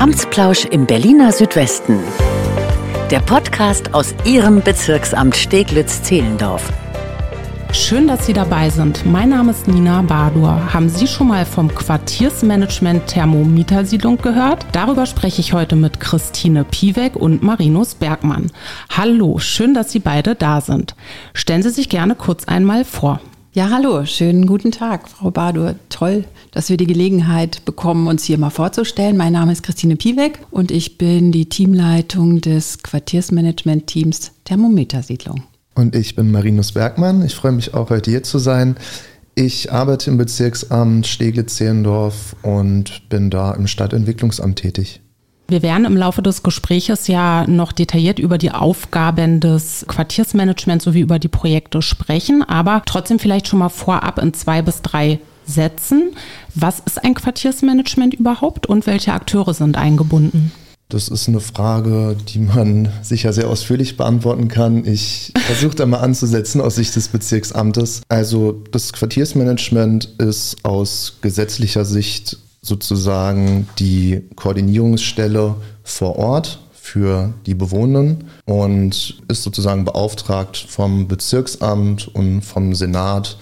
Amtsplausch 0.00 0.64
im 0.64 0.86
Berliner 0.86 1.30
Südwesten. 1.30 1.98
Der 3.10 3.20
Podcast 3.20 3.92
aus 3.92 4.14
Ihrem 4.24 4.62
Bezirksamt 4.62 5.36
Steglitz-Zehlendorf. 5.36 6.72
Schön, 7.74 8.08
dass 8.08 8.24
Sie 8.24 8.32
dabei 8.32 8.70
sind. 8.70 9.04
Mein 9.04 9.28
Name 9.28 9.50
ist 9.50 9.68
Nina 9.68 10.00
Badur. 10.00 10.72
Haben 10.72 10.88
Sie 10.88 11.06
schon 11.06 11.28
mal 11.28 11.44
vom 11.44 11.68
Quartiersmanagement 11.68 13.08
Thermomietersiedlung 13.08 14.16
gehört? 14.16 14.64
Darüber 14.72 15.04
spreche 15.04 15.42
ich 15.42 15.52
heute 15.52 15.76
mit 15.76 16.00
Christine 16.00 16.64
Piewek 16.64 17.14
und 17.14 17.42
Marinus 17.42 17.94
Bergmann. 17.94 18.50
Hallo, 18.96 19.38
schön, 19.38 19.74
dass 19.74 19.92
Sie 19.92 20.00
beide 20.00 20.34
da 20.34 20.62
sind. 20.62 20.94
Stellen 21.34 21.62
Sie 21.62 21.68
sich 21.68 21.90
gerne 21.90 22.14
kurz 22.14 22.48
einmal 22.48 22.86
vor. 22.86 23.20
Ja, 23.52 23.68
hallo, 23.68 24.06
schönen 24.06 24.46
guten 24.46 24.70
Tag, 24.70 25.08
Frau 25.08 25.32
Badur. 25.32 25.74
Toll, 25.88 26.24
dass 26.52 26.68
wir 26.68 26.76
die 26.76 26.86
Gelegenheit 26.86 27.64
bekommen, 27.64 28.06
uns 28.06 28.24
hier 28.24 28.38
mal 28.38 28.50
vorzustellen. 28.50 29.16
Mein 29.16 29.32
Name 29.32 29.52
ist 29.52 29.62
Christine 29.62 29.96
Piewek 29.96 30.40
und 30.50 30.70
ich 30.70 30.98
bin 30.98 31.32
die 31.32 31.48
Teamleitung 31.48 32.40
des 32.40 32.82
Quartiersmanagement-Teams 32.82 34.32
Thermometersiedlung. 34.44 35.44
Und 35.74 35.94
ich 35.94 36.16
bin 36.16 36.30
Marinus 36.30 36.72
Bergmann. 36.72 37.24
Ich 37.24 37.34
freue 37.34 37.52
mich 37.52 37.74
auch 37.74 37.90
heute 37.90 38.10
hier 38.10 38.22
zu 38.22 38.38
sein. 38.38 38.76
Ich 39.34 39.72
arbeite 39.72 40.10
im 40.10 40.18
Bezirksamt 40.18 41.06
Steglitz-Zehlendorf 41.06 42.36
und 42.42 43.08
bin 43.08 43.30
da 43.30 43.52
im 43.52 43.66
Stadtentwicklungsamt 43.66 44.58
tätig. 44.58 45.00
Wir 45.48 45.62
werden 45.62 45.84
im 45.84 45.96
Laufe 45.96 46.22
des 46.22 46.44
Gespräches 46.44 47.08
ja 47.08 47.44
noch 47.48 47.72
detailliert 47.72 48.20
über 48.20 48.38
die 48.38 48.52
Aufgaben 48.52 49.40
des 49.40 49.84
Quartiersmanagements 49.88 50.84
sowie 50.84 51.00
über 51.00 51.18
die 51.18 51.28
Projekte 51.28 51.82
sprechen, 51.82 52.44
aber 52.44 52.82
trotzdem 52.86 53.18
vielleicht 53.18 53.48
schon 53.48 53.58
mal 53.58 53.68
vorab 53.68 54.20
in 54.20 54.32
zwei 54.32 54.62
bis 54.62 54.82
drei 54.82 55.18
Sätzen. 55.50 56.12
Was 56.54 56.80
ist 56.80 57.04
ein 57.04 57.14
Quartiersmanagement 57.14 58.14
überhaupt 58.14 58.66
und 58.66 58.86
welche 58.86 59.12
Akteure 59.12 59.54
sind 59.54 59.76
eingebunden? 59.76 60.52
Das 60.90 61.06
ist 61.06 61.28
eine 61.28 61.40
Frage, 61.40 62.16
die 62.28 62.40
man 62.40 62.88
sicher 63.02 63.32
sehr 63.32 63.48
ausführlich 63.48 63.96
beantworten 63.96 64.48
kann. 64.48 64.84
Ich 64.84 65.32
versuche 65.46 65.76
da 65.76 65.86
mal 65.86 65.98
anzusetzen 65.98 66.60
aus 66.60 66.74
Sicht 66.74 66.96
des 66.96 67.08
Bezirksamtes. 67.08 68.02
Also 68.08 68.64
das 68.72 68.92
Quartiersmanagement 68.92 70.06
ist 70.18 70.56
aus 70.64 71.18
gesetzlicher 71.20 71.84
Sicht 71.84 72.38
sozusagen 72.60 73.68
die 73.78 74.22
Koordinierungsstelle 74.34 75.54
vor 75.84 76.16
Ort 76.16 76.58
für 76.72 77.34
die 77.46 77.54
Bewohnenden 77.54 78.24
und 78.46 79.22
ist 79.28 79.44
sozusagen 79.44 79.84
beauftragt 79.84 80.56
vom 80.56 81.06
Bezirksamt 81.06 82.08
und 82.08 82.42
vom 82.42 82.74
Senat, 82.74 83.36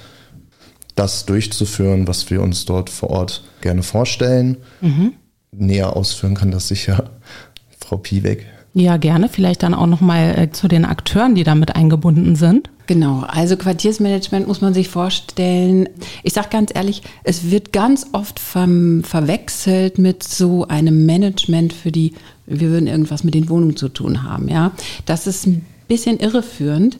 das 0.98 1.27
durchzuführen, 1.27 2.08
was 2.08 2.30
wir 2.30 2.42
uns 2.42 2.64
dort 2.64 2.91
vor 2.91 3.10
Ort 3.10 3.44
gerne 3.60 3.82
vorstellen. 3.82 4.58
Mhm. 4.80 5.12
Näher 5.52 5.96
ausführen 5.96 6.34
kann 6.34 6.50
das 6.50 6.68
sicher 6.68 7.10
Frau 7.78 7.96
Piewek. 7.96 8.46
Ja, 8.74 8.96
gerne. 8.96 9.28
Vielleicht 9.28 9.62
dann 9.62 9.74
auch 9.74 9.86
nochmal 9.86 10.38
äh, 10.38 10.50
zu 10.52 10.69
den 10.69 10.84
Akteuren, 10.84 11.34
die 11.34 11.44
damit 11.44 11.74
eingebunden 11.74 12.36
sind. 12.36 12.70
Genau, 12.86 13.20
also 13.26 13.56
Quartiersmanagement 13.56 14.48
muss 14.48 14.60
man 14.60 14.72
sich 14.72 14.88
vorstellen. 14.88 15.88
Ich 16.22 16.32
sage 16.32 16.48
ganz 16.50 16.70
ehrlich, 16.74 17.02
es 17.22 17.50
wird 17.50 17.72
ganz 17.72 18.06
oft 18.12 18.38
ver 18.41 18.66
verwechselt 19.02 19.98
mit 19.98 20.22
so 20.22 20.66
einem 20.69 21.04
Management 21.04 21.74
für 21.74 21.92
die, 21.92 22.14
wir 22.46 22.70
würden 22.70 22.86
irgendwas 22.86 23.24
mit 23.24 23.34
den 23.34 23.50
Wohnungen 23.50 23.76
zu 23.76 23.91
tun 23.91 24.22
haben. 24.22 24.48
Ja, 24.48 24.72
das 25.04 25.26
ist 25.26 25.46
ein 25.46 25.66
bisschen 25.86 26.19
irreführend. 26.19 26.98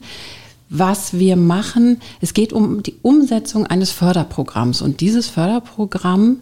Was 0.69 1.17
wir 1.17 1.35
machen, 1.35 1.99
es 2.21 2.33
geht 2.33 2.53
um 2.53 2.83
die 2.83 2.95
Umsetzung 3.01 3.65
eines 3.65 3.91
Förderprogramms 3.91 4.81
und 4.81 5.01
dieses 5.01 5.27
Förderprogramm 5.27 6.37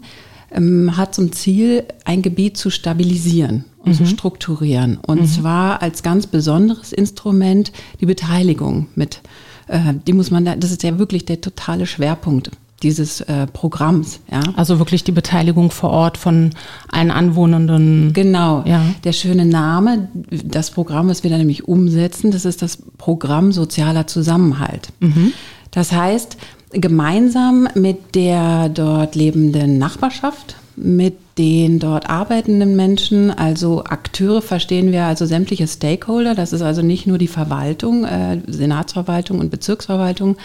ähm, 0.52 0.98
hat 0.98 1.16
zum 1.16 1.32
Ziel, 1.32 1.86
ein 2.06 2.22
Gebiet 2.22 2.58
zu 2.58 2.70
stabilisieren 2.70 3.66
und 3.80 3.92
mhm. 3.92 3.96
zu 3.96 4.06
strukturieren. 4.06 4.98
Und 4.98 5.22
mhm. 5.22 5.28
zwar 5.28 5.82
als 5.82 6.04
ganz 6.04 6.28
besonderes 6.28 6.92
Instrument 6.94 7.72
die 8.02 8.06
Beteiligung 8.06 8.88
mit. 8.96 9.22
Äh, 9.68 9.94
die 10.06 10.14
muss 10.14 10.32
man 10.32 10.46
da, 10.46 10.56
das 10.56 10.72
ist 10.72 10.84
ja 10.84 11.00
wirklich 11.00 11.26
der 11.26 11.42
totale 11.42 11.86
Schwerpunkt 11.86 12.52
dieses 12.84 13.22
äh, 13.22 13.48
Programms. 13.48 14.20
Ja. 14.32 14.42
Also 14.56 14.78
wirklich 14.80 15.04
die 15.04 15.12
Beteiligung 15.12 15.72
vor 15.72 15.90
Ort 15.90 16.18
von 16.18 16.52
allen 16.92 17.12
Anwohnenden. 17.12 18.14
Genau. 18.14 18.64
Ja. 18.66 18.84
Der 19.04 19.14
schöne 19.14 19.46
Name, 19.46 20.10
das 20.30 20.72
Programm, 20.72 21.10
was 21.10 21.24
wir 21.24 21.32
da 21.32 21.38
nämlich 21.38 21.68
umsetzen, 21.68 22.32
das 22.32 22.46
ist 22.46 22.62
das 22.62 22.78
Programm 22.98 23.52
Sozialer 23.52 24.06
Zusammenhalt. 24.06 24.90
Mhm. 25.00 25.34
Das 25.72 25.92
heißt, 25.92 26.38
gemeinsam 26.72 27.68
mit 27.74 28.16
der 28.16 28.70
dort 28.70 29.16
lebenden 29.16 29.78
Nachbarschaft, 29.78 30.56
mit 30.76 31.16
den 31.38 31.80
dort 31.80 32.10
arbeitenden 32.10 32.76
Menschen, 32.76 33.30
also 33.30 33.84
Akteure 33.84 34.42
verstehen 34.42 34.92
wir 34.92 35.04
also 35.04 35.26
sämtliche 35.26 35.68
Stakeholder. 35.68 36.34
Das 36.34 36.52
ist 36.52 36.62
also 36.62 36.82
nicht 36.82 37.06
nur 37.06 37.18
die 37.18 37.28
Verwaltung, 37.28 38.06
äh, 38.06 38.42
Senatsverwaltung 38.48 39.40
und 39.40 39.52
Bezirksverwaltung 39.52 40.38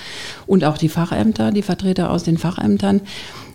und 0.47 0.65
auch 0.65 0.77
die 0.77 0.91
Fachämter, 0.91 1.51
die 1.51 1.63
Vertreter 1.63 2.11
aus 2.11 2.25
den 2.25 2.37
Fachämtern, 2.37 3.01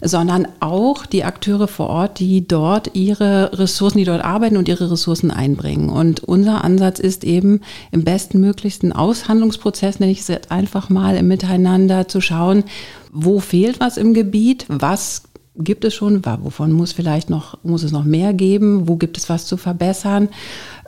sondern 0.01 0.47
auch 0.59 1.05
die 1.05 1.23
Akteure 1.23 1.67
vor 1.67 1.87
Ort, 1.89 2.19
die 2.19 2.47
dort 2.47 2.95
ihre 2.95 3.57
Ressourcen, 3.57 3.99
die 3.99 4.05
dort 4.05 4.23
arbeiten 4.23 4.57
und 4.57 4.67
ihre 4.67 4.91
Ressourcen 4.91 5.31
einbringen. 5.31 5.89
Und 5.89 6.23
unser 6.23 6.63
Ansatz 6.63 6.99
ist 6.99 7.23
eben 7.23 7.61
im 7.91 8.03
bestmöglichsten 8.03 8.93
Aushandlungsprozess, 8.93 9.99
nenne 9.99 10.11
ich 10.11 10.21
es 10.21 10.27
jetzt 10.27 10.51
einfach 10.51 10.89
mal, 10.89 11.15
im 11.15 11.27
Miteinander 11.27 12.07
zu 12.07 12.21
schauen, 12.21 12.63
wo 13.11 13.39
fehlt 13.39 13.79
was 13.79 13.97
im 13.97 14.13
Gebiet, 14.13 14.65
was 14.67 15.23
gibt 15.59 15.85
es 15.85 15.93
schon, 15.93 16.23
wovon 16.25 16.71
muss 16.71 16.91
vielleicht 16.91 17.29
noch, 17.29 17.57
muss 17.63 17.83
es 17.83 17.91
noch 17.91 18.03
mehr 18.03 18.33
geben, 18.33 18.87
wo 18.87 18.95
gibt 18.95 19.17
es 19.17 19.29
was 19.29 19.45
zu 19.45 19.57
verbessern, 19.57 20.29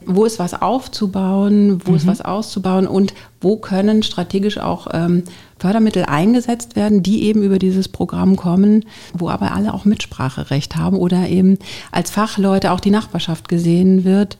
wo 0.05 0.25
ist 0.25 0.39
was 0.39 0.59
aufzubauen, 0.59 1.81
wo 1.85 1.91
mhm. 1.91 1.97
ist 1.97 2.07
was 2.07 2.21
auszubauen? 2.21 2.87
Und 2.87 3.13
wo 3.41 3.57
können 3.57 4.03
strategisch 4.03 4.57
auch 4.57 4.87
ähm, 4.93 5.23
Fördermittel 5.57 6.05
eingesetzt 6.05 6.75
werden, 6.75 7.03
die 7.03 7.23
eben 7.23 7.43
über 7.43 7.59
dieses 7.59 7.87
Programm 7.87 8.35
kommen, 8.35 8.85
wo 9.13 9.29
aber 9.29 9.53
alle 9.53 9.73
auch 9.73 9.85
Mitspracherecht 9.85 10.75
haben 10.75 10.97
oder 10.97 11.27
eben 11.27 11.57
als 11.91 12.11
Fachleute 12.11 12.71
auch 12.71 12.79
die 12.79 12.91
Nachbarschaft 12.91 13.49
gesehen 13.49 14.05
wird, 14.05 14.37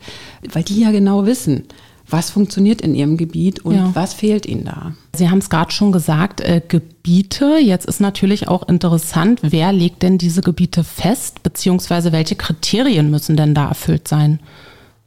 weil 0.52 0.62
die 0.62 0.80
ja 0.80 0.90
genau 0.90 1.26
wissen, 1.26 1.64
was 2.10 2.30
funktioniert 2.30 2.80
in 2.80 2.94
Ihrem 2.94 3.16
Gebiet 3.16 3.60
und 3.64 3.74
ja. 3.74 3.90
was 3.94 4.14
fehlt 4.14 4.46
Ihnen 4.46 4.64
da? 4.64 4.92
Sie 5.16 5.30
haben 5.30 5.38
es 5.38 5.50
gerade 5.50 5.70
schon 5.70 5.92
gesagt, 5.92 6.40
äh, 6.40 6.60
Gebiete. 6.66 7.58
Jetzt 7.58 7.86
ist 7.86 8.00
natürlich 8.00 8.48
auch 8.48 8.68
interessant, 8.68 9.40
wer 9.42 9.72
legt 9.72 10.02
denn 10.02 10.18
diese 10.18 10.40
Gebiete 10.40 10.84
fest, 10.84 11.42
beziehungsweise 11.42 12.12
welche 12.12 12.36
Kriterien 12.36 13.10
müssen 13.10 13.36
denn 13.36 13.54
da 13.54 13.68
erfüllt 13.68 14.08
sein? 14.08 14.40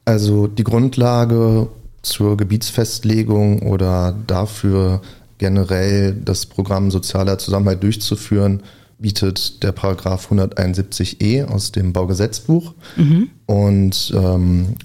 Also 0.05 0.47
die 0.47 0.63
Grundlage 0.63 1.69
zur 2.01 2.35
Gebietsfestlegung 2.37 3.61
oder 3.63 4.15
dafür 4.27 5.01
generell 5.37 6.13
das 6.13 6.45
Programm 6.45 6.91
sozialer 6.91 7.37
Zusammenhalt 7.37 7.83
durchzuführen, 7.83 8.61
bietet 8.99 9.63
der 9.63 9.71
Paragraph 9.71 10.31
171e 10.31 11.45
aus 11.45 11.71
dem 11.71 11.91
Baugesetzbuch. 11.91 12.73
Mhm. 12.95 13.29
Und 13.45 14.13
ähm, 14.15 14.75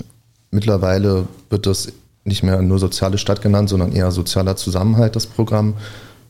mittlerweile 0.51 1.28
wird 1.51 1.67
das 1.67 1.93
nicht 2.28 2.43
mehr 2.43 2.62
nur 2.62 2.78
soziale 2.78 3.19
Stadt 3.19 3.43
genannt, 3.43 3.69
sondern 3.69 3.93
eher 3.93 4.11
sozialer 4.11 4.56
Zusammenhalt, 4.56 5.16
das 5.16 5.27
Programm. 5.27 5.75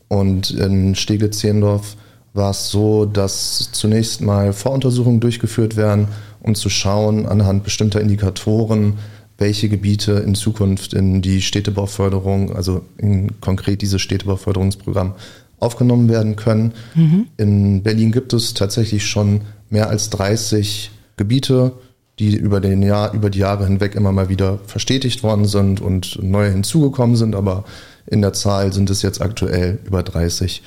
Und 0.07 0.51
in 0.51 0.95
Steglitz-Zehlendorf 0.95 1.95
war 2.33 2.51
es 2.51 2.69
so, 2.69 3.05
dass 3.05 3.69
zunächst 3.71 4.21
mal 4.21 4.53
Voruntersuchungen 4.53 5.19
durchgeführt 5.19 5.75
werden, 5.75 6.07
um 6.41 6.55
zu 6.55 6.69
schauen 6.69 7.25
anhand 7.25 7.63
bestimmter 7.63 8.01
Indikatoren, 8.01 8.93
welche 9.37 9.69
Gebiete 9.69 10.13
in 10.13 10.35
Zukunft 10.35 10.93
in 10.93 11.21
die 11.21 11.41
Städtebauförderung, 11.41 12.55
also 12.55 12.81
in 12.97 13.39
konkret 13.41 13.81
dieses 13.81 14.01
Städtebauförderungsprogramm 14.01 15.13
aufgenommen 15.59 16.09
werden 16.09 16.35
können. 16.35 16.73
Mhm. 16.95 17.27
In 17.37 17.83
Berlin 17.83 18.11
gibt 18.11 18.33
es 18.33 18.53
tatsächlich 18.53 19.05
schon 19.05 19.41
mehr 19.69 19.89
als 19.89 20.09
30 20.09 20.91
Gebiete, 21.17 21.73
die 22.19 22.35
über, 22.35 22.59
den 22.59 22.83
Jahr, 22.83 23.13
über 23.13 23.29
die 23.29 23.39
Jahre 23.39 23.65
hinweg 23.65 23.95
immer 23.95 24.11
mal 24.11 24.29
wieder 24.29 24.59
verstetigt 24.65 25.23
worden 25.23 25.45
sind 25.45 25.81
und 25.81 26.21
neue 26.21 26.51
hinzugekommen 26.51 27.15
sind, 27.15 27.35
aber 27.35 27.63
in 28.07 28.21
der 28.21 28.33
Zahl 28.33 28.73
sind 28.73 28.89
es 28.89 29.01
jetzt 29.01 29.21
aktuell 29.21 29.79
über 29.85 30.03
30. 30.03 30.61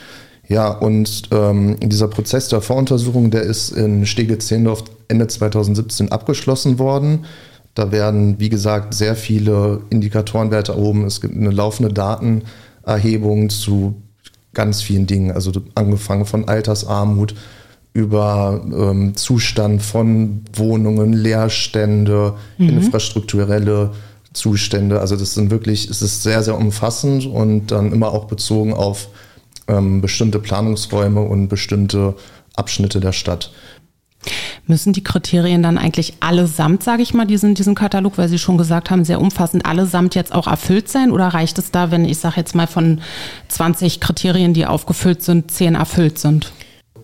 Ja, 0.49 0.71
und 0.71 1.23
ähm, 1.31 1.79
dieser 1.81 2.09
Prozess 2.09 2.49
der 2.49 2.61
Voruntersuchung, 2.61 3.31
der 3.31 3.43
ist 3.43 3.71
in 3.71 4.07
Steglitz-Zehlendorf 4.07 4.85
Ende 5.09 5.27
2017 5.27 6.11
abgeschlossen 6.11 6.79
worden. 6.79 7.27
Da 7.75 7.93
werden, 7.93 8.39
wie 8.39 8.49
gesagt, 8.49 8.95
sehr 8.95 9.15
viele 9.15 9.81
Indikatorenwerte 9.91 10.73
erhoben. 10.73 11.05
Es 11.07 11.21
gibt 11.21 11.35
eine 11.35 11.51
laufende 11.51 11.93
Datenerhebung 11.93 13.51
zu 13.51 13.95
ganz 14.53 14.83
vielen 14.83 15.07
Dingen, 15.07 15.33
also 15.33 15.53
angefangen 15.75 16.27
von 16.27 16.49
Altersarmut, 16.49 17.35
über 17.95 18.63
ähm, 18.65 19.17
Zustand 19.17 19.83
von 19.83 20.45
Wohnungen, 20.55 21.13
Leerstände, 21.13 22.35
mhm. 22.59 22.69
infrastrukturelle 22.71 23.91
Zustände. 24.33 25.01
Also 25.01 25.17
das 25.17 25.35
sind 25.35 25.51
wirklich, 25.51 25.89
es 25.91 26.01
ist 26.01 26.23
sehr, 26.23 26.43
sehr 26.43 26.57
umfassend 26.57 27.27
und 27.27 27.67
dann 27.67 27.93
immer 27.93 28.13
auch 28.13 28.25
bezogen 28.25 28.73
auf 28.73 29.09
ähm, 29.69 30.01
bestimmte 30.01 30.39
Planungsräume 30.39 31.21
und 31.21 31.49
bestimmte 31.49 32.15
Abschnitte 32.55 33.01
der 33.01 33.13
Stadt. 33.13 33.53
Müssen 34.67 34.93
die 34.93 35.03
Kriterien 35.03 35.63
dann 35.63 35.77
eigentlich 35.77 36.15
allesamt, 36.21 36.85
sage 36.85 37.03
ich 37.03 37.13
mal, 37.13 37.27
diesen, 37.27 37.55
diesen 37.57 37.75
Katalog, 37.75 38.17
weil 38.17 38.29
Sie 38.29 38.39
schon 38.39 38.57
gesagt 38.57 38.91
haben, 38.91 39.05
sehr 39.05 39.21
umfassend, 39.21 39.67
allesamt 39.67 40.15
jetzt 40.15 40.33
auch 40.33 40.47
erfüllt 40.47 40.89
sein? 40.89 41.11
Oder 41.11 41.29
reicht 41.29 41.59
es 41.59 41.73
da, 41.73 41.91
wenn 41.91 42.05
ich 42.05 42.19
sage 42.19 42.37
jetzt 42.37 42.55
mal 42.55 42.69
von 42.69 43.01
20 43.49 44.01
Kriterien, 44.01 44.55
die 44.55 44.65
aufgefüllt 44.65 45.23
sind, 45.23 45.51
10 45.51 45.75
erfüllt 45.75 46.19
sind? 46.19 46.53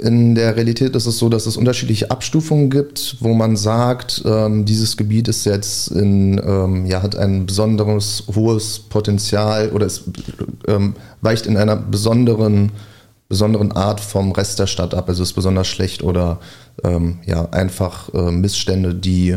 In 0.01 0.35
der 0.35 0.57
Realität 0.57 0.95
ist 0.95 1.07
es 1.07 1.19
so, 1.19 1.29
dass 1.29 1.47
es 1.47 1.57
unterschiedliche 1.57 2.11
Abstufungen 2.11 2.71
gibt, 2.71 3.17
wo 3.21 3.35
man 3.35 3.57
sagt, 3.57 4.23
ähm, 4.25 4.65
dieses 4.65 4.97
Gebiet 4.97 5.29
ist 5.29 5.45
jetzt 5.45 5.89
in, 5.89 6.41
ähm, 6.45 6.87
ja, 6.87 7.03
hat 7.03 7.17
ein 7.17 7.47
besonderes 7.47 8.25
hohes 8.35 8.79
Potenzial 8.79 9.71
oder 9.71 9.87
es 9.87 10.05
ähm, 10.67 10.95
weicht 11.21 11.47
in 11.47 11.57
einer 11.57 11.77
besonderen, 11.77 12.73
besonderen 13.29 13.73
Art 13.73 14.01
vom 14.01 14.33
Rest 14.33 14.59
der 14.59 14.67
Stadt 14.67 14.95
ab. 14.95 15.09
Also 15.09 15.23
ist 15.23 15.33
besonders 15.33 15.67
schlecht 15.67 16.03
oder 16.03 16.39
ähm, 16.85 17.19
ja, 17.27 17.49
einfach 17.51 18.13
äh, 18.15 18.31
Missstände, 18.31 18.95
die 18.95 19.37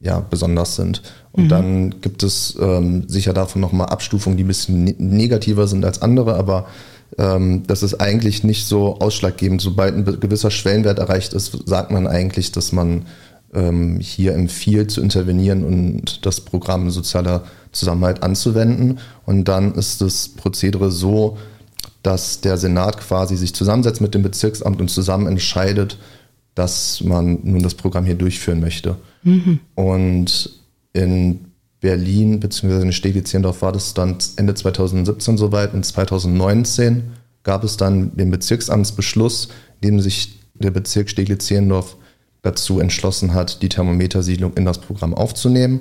ja, 0.00 0.20
besonders 0.20 0.76
sind. 0.76 1.02
Und 1.32 1.44
mhm. 1.44 1.48
dann 1.48 2.00
gibt 2.00 2.22
es 2.22 2.56
ähm, 2.60 3.08
sicher 3.08 3.32
davon 3.32 3.60
nochmal 3.60 3.88
Abstufungen, 3.88 4.36
die 4.36 4.44
ein 4.44 4.48
bisschen 4.48 4.84
ne 4.84 4.94
negativer 4.98 5.66
sind 5.66 5.84
als 5.84 6.02
andere, 6.02 6.34
aber 6.34 6.66
ähm, 7.18 7.64
das 7.66 7.82
ist 7.82 7.94
eigentlich 7.94 8.44
nicht 8.44 8.66
so 8.66 8.98
ausschlaggebend. 8.98 9.60
Sobald 9.60 9.94
ein 9.94 10.20
gewisser 10.20 10.50
Schwellenwert 10.50 10.98
erreicht 10.98 11.34
ist, 11.34 11.68
sagt 11.68 11.90
man 11.90 12.06
eigentlich, 12.06 12.52
dass 12.52 12.72
man 12.72 13.06
ähm, 13.52 13.98
hier 14.00 14.34
empfiehlt 14.34 14.90
zu 14.90 15.00
intervenieren 15.00 15.64
und 15.64 16.24
das 16.24 16.40
Programm 16.40 16.90
sozialer 16.90 17.44
Zusammenhalt 17.72 18.22
anzuwenden. 18.22 19.00
Und 19.26 19.46
dann 19.46 19.74
ist 19.74 20.00
das 20.00 20.28
Prozedere 20.28 20.92
so, 20.92 21.38
dass 22.02 22.40
der 22.40 22.56
Senat 22.56 22.98
quasi 22.98 23.36
sich 23.36 23.54
zusammensetzt 23.54 24.00
mit 24.00 24.14
dem 24.14 24.22
Bezirksamt 24.22 24.80
und 24.80 24.88
zusammen 24.88 25.26
entscheidet, 25.26 25.98
dass 26.54 27.02
man 27.02 27.40
nun 27.42 27.62
das 27.62 27.74
Programm 27.74 28.04
hier 28.04 28.14
durchführen 28.14 28.60
möchte. 28.60 28.96
Mhm. 29.24 29.60
Und 29.74 30.50
in 30.92 31.47
Berlin 31.80 32.40
bzw. 32.40 32.82
in 32.82 32.92
Steglitz-Jendorf 32.92 33.62
war 33.62 33.72
das 33.72 33.94
dann 33.94 34.18
Ende 34.36 34.54
2017 34.54 35.38
soweit. 35.38 35.74
In 35.74 35.82
2019 35.82 37.04
gab 37.44 37.64
es 37.64 37.76
dann 37.76 38.16
den 38.16 38.30
Bezirksamtsbeschluss, 38.30 39.48
in 39.80 39.88
dem 39.88 40.00
sich 40.00 40.40
der 40.54 40.70
Bezirk 40.70 41.08
Steglitz-Jendorf 41.08 41.96
dazu 42.42 42.80
entschlossen 42.80 43.34
hat, 43.34 43.62
die 43.62 43.68
Thermometersiedlung 43.68 44.54
in 44.54 44.64
das 44.64 44.78
Programm 44.78 45.14
aufzunehmen. 45.14 45.80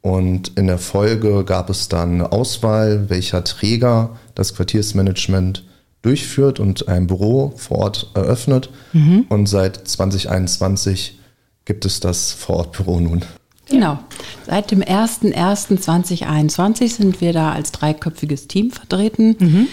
Und 0.00 0.56
in 0.56 0.68
der 0.68 0.78
Folge 0.78 1.44
gab 1.44 1.68
es 1.68 1.88
dann 1.88 2.14
eine 2.14 2.32
Auswahl, 2.32 3.10
welcher 3.10 3.44
Träger 3.44 4.16
das 4.34 4.54
Quartiersmanagement 4.54 5.64
durchführt 6.02 6.60
und 6.60 6.88
ein 6.88 7.08
Büro 7.08 7.52
vor 7.56 7.78
Ort 7.78 8.10
eröffnet. 8.14 8.70
Mhm. 8.92 9.26
Und 9.28 9.48
seit 9.48 9.88
2021 9.88 11.18
gibt 11.64 11.84
es 11.84 11.98
das 12.00 12.30
Vorortbüro 12.32 13.00
nun. 13.00 13.24
Genau. 13.68 13.98
Seit 14.46 14.70
dem 14.70 14.82
01.01.2021 14.82 16.88
sind 16.88 17.20
wir 17.20 17.32
da 17.32 17.52
als 17.52 17.72
dreiköpfiges 17.72 18.48
Team 18.48 18.70
vertreten. 18.70 19.36
Mhm. 19.38 19.68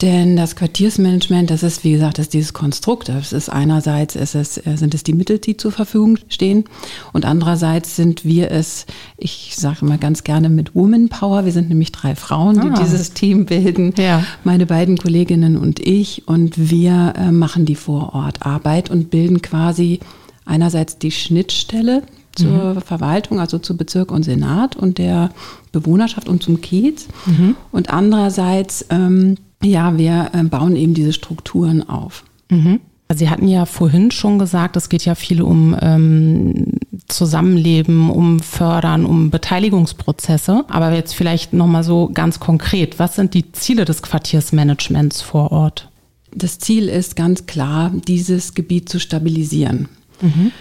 Denn 0.00 0.36
das 0.36 0.54
Quartiersmanagement, 0.54 1.50
das 1.50 1.64
ist, 1.64 1.82
wie 1.82 1.90
gesagt, 1.90 2.18
das 2.18 2.26
ist 2.26 2.34
dieses 2.34 2.52
Konstrukt. 2.52 3.08
Das 3.08 3.32
ist 3.32 3.48
einerseits 3.48 4.14
ist 4.14 4.36
es, 4.36 4.56
äh, 4.58 4.76
sind 4.76 4.94
es 4.94 5.02
die 5.02 5.12
Mittel, 5.12 5.40
die 5.40 5.56
zur 5.56 5.72
Verfügung 5.72 6.18
stehen. 6.28 6.64
Und 7.12 7.24
andererseits 7.24 7.96
sind 7.96 8.24
wir 8.24 8.52
es, 8.52 8.86
ich 9.16 9.54
sage 9.56 9.78
immer 9.82 9.98
ganz 9.98 10.22
gerne 10.22 10.50
mit 10.50 10.76
Woman 10.76 11.08
Power. 11.08 11.46
Wir 11.46 11.52
sind 11.52 11.68
nämlich 11.68 11.90
drei 11.90 12.14
Frauen, 12.14 12.60
die 12.60 12.68
ah. 12.68 12.80
dieses 12.80 13.12
Team 13.12 13.46
bilden. 13.46 13.92
Ja. 13.98 14.24
Meine 14.44 14.66
beiden 14.66 14.98
Kolleginnen 14.98 15.56
und 15.56 15.80
ich. 15.80 16.28
Und 16.28 16.70
wir 16.70 17.14
äh, 17.16 17.32
machen 17.32 17.64
die 17.64 17.74
Vorortarbeit 17.74 18.90
und 18.90 19.10
bilden 19.10 19.42
quasi 19.42 19.98
einerseits 20.44 20.98
die 20.98 21.10
Schnittstelle 21.10 22.04
zur 22.38 22.74
mhm. 22.74 22.80
Verwaltung, 22.80 23.40
also 23.40 23.58
zu 23.58 23.76
Bezirk 23.76 24.12
und 24.12 24.22
Senat 24.22 24.76
und 24.76 24.98
der 24.98 25.30
Bewohnerschaft 25.72 26.28
und 26.28 26.42
zum 26.42 26.60
Kiez. 26.60 27.08
Mhm. 27.26 27.56
Und 27.72 27.90
andererseits, 27.90 28.86
ähm, 28.90 29.36
ja, 29.62 29.98
wir 29.98 30.30
äh, 30.32 30.44
bauen 30.44 30.76
eben 30.76 30.94
diese 30.94 31.12
Strukturen 31.12 31.88
auf. 31.88 32.24
Mhm. 32.50 32.80
Sie 33.14 33.30
hatten 33.30 33.48
ja 33.48 33.64
vorhin 33.64 34.10
schon 34.10 34.38
gesagt, 34.38 34.76
es 34.76 34.90
geht 34.90 35.04
ja 35.06 35.14
viel 35.14 35.40
um 35.40 35.74
ähm, 35.80 36.72
Zusammenleben, 37.08 38.10
um 38.10 38.38
Fördern, 38.40 39.06
um 39.06 39.30
Beteiligungsprozesse. 39.30 40.64
Aber 40.68 40.92
jetzt 40.92 41.14
vielleicht 41.14 41.54
nochmal 41.54 41.84
so 41.84 42.10
ganz 42.12 42.38
konkret, 42.38 42.98
was 42.98 43.16
sind 43.16 43.32
die 43.32 43.50
Ziele 43.52 43.86
des 43.86 44.02
Quartiersmanagements 44.02 45.22
vor 45.22 45.52
Ort? 45.52 45.88
Das 46.34 46.58
Ziel 46.58 46.90
ist 46.90 47.16
ganz 47.16 47.46
klar, 47.46 47.90
dieses 48.06 48.52
Gebiet 48.52 48.90
zu 48.90 49.00
stabilisieren. 49.00 49.88
Mhm 50.20 50.52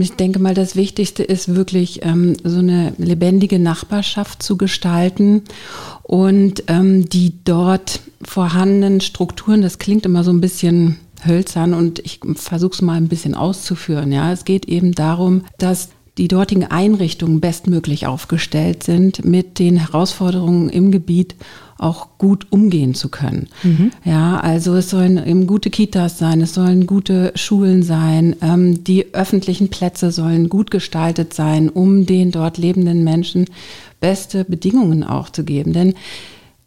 ich 0.00 0.12
denke 0.12 0.38
mal, 0.38 0.54
das 0.54 0.76
Wichtigste 0.76 1.22
ist 1.22 1.54
wirklich 1.54 2.04
ähm, 2.04 2.36
so 2.44 2.58
eine 2.58 2.92
lebendige 2.98 3.58
Nachbarschaft 3.58 4.42
zu 4.42 4.56
gestalten 4.56 5.42
und 6.02 6.64
ähm, 6.68 7.08
die 7.08 7.34
dort 7.44 8.00
vorhandenen 8.22 9.00
Strukturen, 9.00 9.62
das 9.62 9.78
klingt 9.78 10.06
immer 10.06 10.24
so 10.24 10.30
ein 10.32 10.40
bisschen 10.40 10.96
hölzern 11.24 11.74
und 11.74 11.98
ich 12.00 12.20
versuche 12.34 12.74
es 12.74 12.82
mal 12.82 12.94
ein 12.94 13.08
bisschen 13.08 13.34
auszuführen. 13.34 14.12
Ja, 14.12 14.32
es 14.32 14.44
geht 14.44 14.66
eben 14.66 14.92
darum, 14.92 15.44
dass 15.58 15.90
die 16.18 16.28
dortigen 16.28 16.64
Einrichtungen 16.64 17.40
bestmöglich 17.40 18.06
aufgestellt 18.06 18.82
sind 18.82 19.24
mit 19.24 19.58
den 19.58 19.76
Herausforderungen 19.76 20.70
im 20.70 20.90
Gebiet 20.90 21.34
auch 21.78 22.08
gut 22.18 22.46
umgehen 22.50 22.94
zu 22.94 23.08
können. 23.08 23.48
Mhm. 23.62 23.90
Ja, 24.04 24.38
also 24.38 24.74
es 24.74 24.90
sollen 24.90 25.24
eben 25.24 25.46
gute 25.46 25.70
Kitas 25.70 26.18
sein, 26.18 26.40
es 26.40 26.54
sollen 26.54 26.86
gute 26.86 27.32
Schulen 27.34 27.82
sein, 27.82 28.36
ähm, 28.40 28.84
die 28.84 29.14
öffentlichen 29.14 29.68
Plätze 29.68 30.10
sollen 30.10 30.48
gut 30.48 30.70
gestaltet 30.70 31.34
sein, 31.34 31.68
um 31.68 32.06
den 32.06 32.30
dort 32.30 32.58
lebenden 32.58 33.04
Menschen 33.04 33.46
beste 34.00 34.44
Bedingungen 34.44 35.04
auch 35.04 35.28
zu 35.28 35.44
geben. 35.44 35.72
Denn 35.72 35.94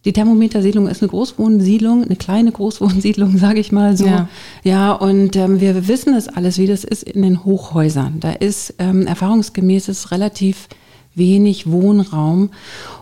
die 0.05 0.13
Thermometersiedlung 0.13 0.87
ist 0.87 1.01
eine 1.01 1.09
Großwohnsiedlung, 1.09 2.03
eine 2.03 2.15
kleine 2.15 2.51
Großwohnsiedlung, 2.51 3.37
sage 3.37 3.59
ich 3.59 3.71
mal 3.71 3.97
so. 3.97 4.05
Ja, 4.05 4.29
ja 4.63 4.91
und 4.93 5.35
ähm, 5.35 5.59
wir 5.59 5.87
wissen 5.87 6.13
es 6.13 6.27
alles, 6.27 6.57
wie 6.57 6.67
das 6.67 6.83
ist 6.83 7.03
in 7.03 7.21
den 7.21 7.43
Hochhäusern. 7.43 8.19
Da 8.19 8.31
ist 8.31 8.75
ähm, 8.79 9.07
erfahrungsgemäß 9.07 10.11
relativ 10.11 10.69
wenig 11.19 11.69
Wohnraum. 11.69 12.49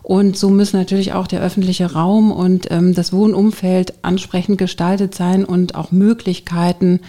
Und 0.03 0.37
so 0.37 0.49
müssen 0.49 0.77
natürlich 0.77 1.13
auch 1.13 1.27
der 1.27 1.41
öffentliche 1.41 1.93
Raum 1.93 2.31
und 2.31 2.69
ähm, 2.71 2.93
das 2.93 3.13
Wohnumfeld 3.13 3.93
ansprechend 4.01 4.57
gestaltet 4.57 5.15
sein 5.15 5.45
und 5.45 5.75
auch 5.75 5.91
Möglichkeiten 5.91 6.99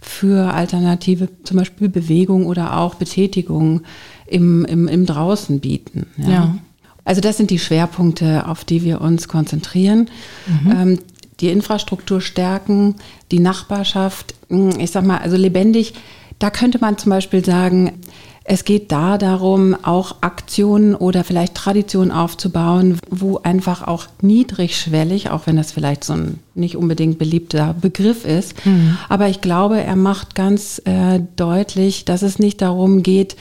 für 0.00 0.52
alternative, 0.52 1.28
zum 1.44 1.58
Beispiel 1.58 1.88
Bewegung 1.88 2.46
oder 2.46 2.78
auch 2.78 2.94
Betätigung 2.94 3.82
im, 4.26 4.64
im, 4.64 4.88
im 4.88 5.06
Draußen 5.06 5.60
bieten. 5.60 6.06
Ja. 6.16 6.28
ja. 6.28 6.58
Also 7.04 7.20
das 7.20 7.36
sind 7.36 7.50
die 7.50 7.60
Schwerpunkte, 7.60 8.48
auf 8.48 8.64
die 8.64 8.82
wir 8.82 9.00
uns 9.00 9.28
konzentrieren. 9.28 10.10
Mhm. 10.46 10.70
Ähm, 10.70 10.98
die 11.40 11.50
Infrastruktur 11.50 12.20
stärken, 12.20 12.96
die 13.30 13.38
Nachbarschaft, 13.38 14.34
hm, 14.48 14.78
ich 14.80 14.90
sag 14.90 15.04
mal, 15.04 15.18
also 15.18 15.36
lebendig. 15.36 15.94
Da 16.38 16.50
könnte 16.50 16.78
man 16.80 16.98
zum 16.98 17.10
Beispiel 17.10 17.44
sagen, 17.44 18.00
es 18.48 18.64
geht 18.64 18.92
da 18.92 19.18
darum, 19.18 19.76
auch 19.82 20.16
Aktionen 20.20 20.94
oder 20.94 21.24
vielleicht 21.24 21.54
Traditionen 21.54 22.12
aufzubauen, 22.12 22.98
wo 23.10 23.38
einfach 23.38 23.86
auch 23.86 24.06
niedrigschwellig, 24.22 25.30
auch 25.30 25.46
wenn 25.46 25.56
das 25.56 25.72
vielleicht 25.72 26.04
so 26.04 26.12
ein 26.12 26.38
nicht 26.56 26.76
unbedingt 26.76 27.18
beliebter 27.18 27.74
Begriff 27.80 28.24
ist, 28.24 28.64
mhm. 28.66 28.98
aber 29.08 29.28
ich 29.28 29.40
glaube, 29.40 29.80
er 29.80 29.96
macht 29.96 30.34
ganz 30.34 30.80
äh, 30.84 31.20
deutlich, 31.36 32.04
dass 32.04 32.22
es 32.22 32.38
nicht 32.38 32.62
darum 32.62 33.02
geht, 33.02 33.36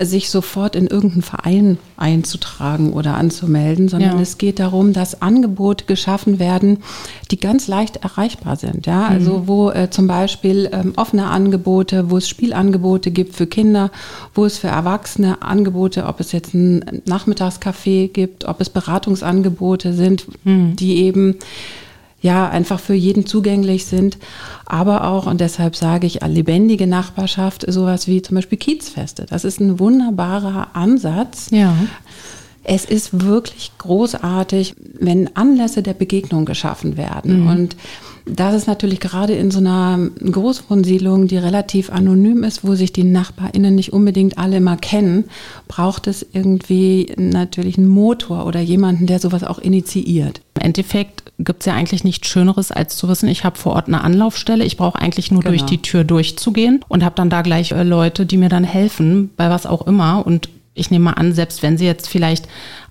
sich 0.00 0.30
sofort 0.30 0.76
in 0.76 0.86
irgendeinen 0.86 1.22
Verein 1.22 1.78
einzutragen 1.96 2.92
oder 2.92 3.14
anzumelden, 3.14 3.88
sondern 3.88 4.16
ja. 4.16 4.22
es 4.22 4.38
geht 4.38 4.58
darum, 4.58 4.92
dass 4.92 5.22
Angebote 5.22 5.86
geschaffen 5.86 6.38
werden, 6.38 6.78
die 7.30 7.38
ganz 7.38 7.66
leicht 7.66 7.96
erreichbar 7.96 8.56
sind. 8.56 8.86
Ja, 8.86 9.06
also 9.06 9.38
mhm. 9.38 9.48
wo 9.48 9.70
äh, 9.70 9.88
zum 9.90 10.06
Beispiel 10.06 10.68
ähm, 10.72 10.92
offene 10.96 11.26
Angebote, 11.26 12.10
wo 12.10 12.18
es 12.18 12.28
Spielangebote 12.28 13.10
gibt 13.10 13.34
für 13.34 13.46
Kinder, 13.46 13.90
wo 14.34 14.44
es 14.44 14.58
für 14.58 14.68
Erwachsene 14.68 15.42
Angebote, 15.42 16.04
ob 16.06 16.20
es 16.20 16.32
jetzt 16.32 16.54
ein 16.54 17.02
Nachmittagscafé 17.06 18.08
gibt, 18.08 18.44
ob 18.44 18.60
es 18.60 18.68
Beratungsangebote 18.68 19.94
sind, 19.94 20.26
mhm. 20.44 20.76
die 20.76 20.98
eben 20.98 21.36
ja 22.26 22.48
einfach 22.48 22.80
für 22.80 22.94
jeden 22.94 23.24
zugänglich 23.24 23.86
sind, 23.86 24.18
aber 24.66 25.04
auch, 25.04 25.26
und 25.26 25.40
deshalb 25.40 25.76
sage 25.76 26.06
ich, 26.06 26.20
lebendige 26.26 26.86
Nachbarschaft, 26.86 27.64
sowas 27.66 28.06
wie 28.06 28.20
zum 28.20 28.34
Beispiel 28.34 28.58
Kiezfeste. 28.58 29.26
Das 29.28 29.44
ist 29.44 29.60
ein 29.60 29.78
wunderbarer 29.78 30.68
Ansatz. 30.74 31.48
Ja. 31.50 31.74
Es 32.68 32.84
ist 32.84 33.24
wirklich 33.24 33.70
großartig, 33.78 34.74
wenn 34.98 35.36
Anlässe 35.36 35.82
der 35.82 35.94
Begegnung 35.94 36.44
geschaffen 36.44 36.96
werden. 36.96 37.42
Mhm. 37.42 37.46
Und 37.46 37.76
das 38.26 38.56
ist 38.56 38.66
natürlich 38.66 38.98
gerade 38.98 39.34
in 39.34 39.52
so 39.52 39.60
einer 39.60 40.10
Großwohnsiedlung, 40.18 41.28
die 41.28 41.36
relativ 41.36 41.90
anonym 41.90 42.42
ist, 42.42 42.66
wo 42.66 42.74
sich 42.74 42.92
die 42.92 43.04
NachbarInnen 43.04 43.72
nicht 43.72 43.92
unbedingt 43.92 44.36
alle 44.36 44.60
mal 44.60 44.78
kennen, 44.78 45.26
braucht 45.68 46.08
es 46.08 46.26
irgendwie 46.32 47.12
natürlich 47.16 47.78
einen 47.78 47.86
Motor 47.86 48.46
oder 48.46 48.58
jemanden, 48.58 49.06
der 49.06 49.20
sowas 49.20 49.44
auch 49.44 49.60
initiiert. 49.60 50.40
Im 50.56 50.62
Endeffekt 50.62 51.22
gibt 51.38 51.62
es 51.62 51.66
ja 51.66 51.74
eigentlich 51.74 52.04
nichts 52.04 52.28
Schöneres, 52.28 52.72
als 52.72 52.96
zu 52.96 53.08
wissen, 53.08 53.28
ich 53.28 53.44
habe 53.44 53.58
vor 53.58 53.74
Ort 53.74 53.88
eine 53.88 54.02
Anlaufstelle. 54.02 54.64
Ich 54.64 54.76
brauche 54.76 54.98
eigentlich 54.98 55.30
nur 55.30 55.42
genau. 55.42 55.50
durch 55.50 55.62
die 55.62 55.82
Tür 55.82 56.04
durchzugehen 56.04 56.84
und 56.88 57.04
habe 57.04 57.14
dann 57.14 57.30
da 57.30 57.42
gleich 57.42 57.72
äh, 57.72 57.82
Leute, 57.82 58.26
die 58.26 58.38
mir 58.38 58.48
dann 58.48 58.64
helfen, 58.64 59.30
bei 59.36 59.50
was 59.50 59.66
auch 59.66 59.86
immer. 59.86 60.26
Und 60.26 60.48
ich 60.74 60.90
nehme 60.90 61.06
mal 61.06 61.12
an, 61.12 61.32
selbst 61.32 61.62
wenn 61.62 61.76
sie 61.76 61.86
jetzt 61.86 62.08
vielleicht 62.08 62.48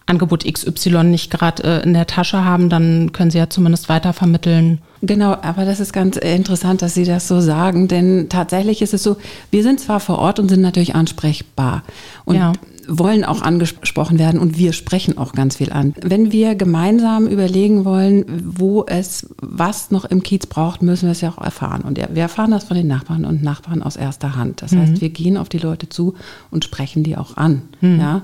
Angebot 0.08 0.46
XY 0.46 1.04
nicht 1.06 1.32
gerade 1.32 1.64
äh, 1.64 1.84
in 1.84 1.94
der 1.94 2.06
Tasche 2.06 2.46
haben, 2.46 2.70
dann 2.70 3.12
können 3.12 3.32
Sie 3.32 3.40
ja 3.40 3.50
zumindest 3.50 3.90
weitervermitteln. 3.90 4.80
Genau, 5.02 5.36
aber 5.42 5.66
das 5.66 5.80
ist 5.80 5.94
ganz 5.94 6.18
interessant, 6.18 6.84
dass 6.84 6.94
Sie 6.94 7.06
das 7.06 7.28
so 7.28 7.42
sagen, 7.42 7.88
denn 7.88 8.28
tatsächlich 8.30 8.84
ist 8.84 8.94
es 8.94 9.02
so, 9.02 9.18
wir 9.50 9.64
sind 9.64 9.80
zwar 9.80 10.00
vor 10.00 10.20
Ort 10.20 10.40
und 10.40 10.50
sind 10.50 10.62
natürlich 10.62 10.94
ansprechbar 10.94 11.84
und 12.24 12.36
ja. 12.36 12.54
Wollen 12.88 13.24
auch 13.24 13.42
angesprochen 13.42 14.20
werden 14.20 14.40
und 14.40 14.58
wir 14.58 14.74
sprechen 14.74 15.18
auch 15.18 15.34
ganz 15.34 15.58
viel 15.58 15.72
an. 15.72 15.94
Wenn 16.02 16.32
wir 16.32 16.56
gemeinsam 16.56 17.28
überlegen 17.28 17.86
wollen, 17.86 18.26
wo 18.44 18.86
es 18.86 19.30
was 19.42 19.92
noch 19.92 20.06
im 20.06 20.24
Kiez 20.24 20.46
braucht, 20.46 20.82
müssen 20.82 21.06
wir 21.06 21.12
es 21.12 21.22
ja 21.22 21.30
auch 21.30 21.44
erfahren. 21.44 21.82
Und 21.82 21.98
wir 21.98 22.22
erfahren 22.22 22.52
das 22.52 22.66
von 22.66 22.78
den 22.78 22.88
Nachbarn 22.88 23.26
und 23.26 23.44
Nachbarn 23.44 23.82
aus 23.82 23.96
erster 23.96 24.36
Hand. 24.36 24.62
Das 24.62 24.72
mhm. 24.72 24.80
heißt, 24.80 25.02
wir 25.02 25.10
gehen 25.10 25.38
auf 25.38 25.50
die 25.50 25.58
Leute 25.58 25.90
zu 25.90 26.16
und 26.52 26.64
sprechen 26.64 27.04
die 27.04 27.18
auch 27.18 27.38
an. 27.38 27.64
Mhm. 27.82 28.00
Ja. 28.00 28.22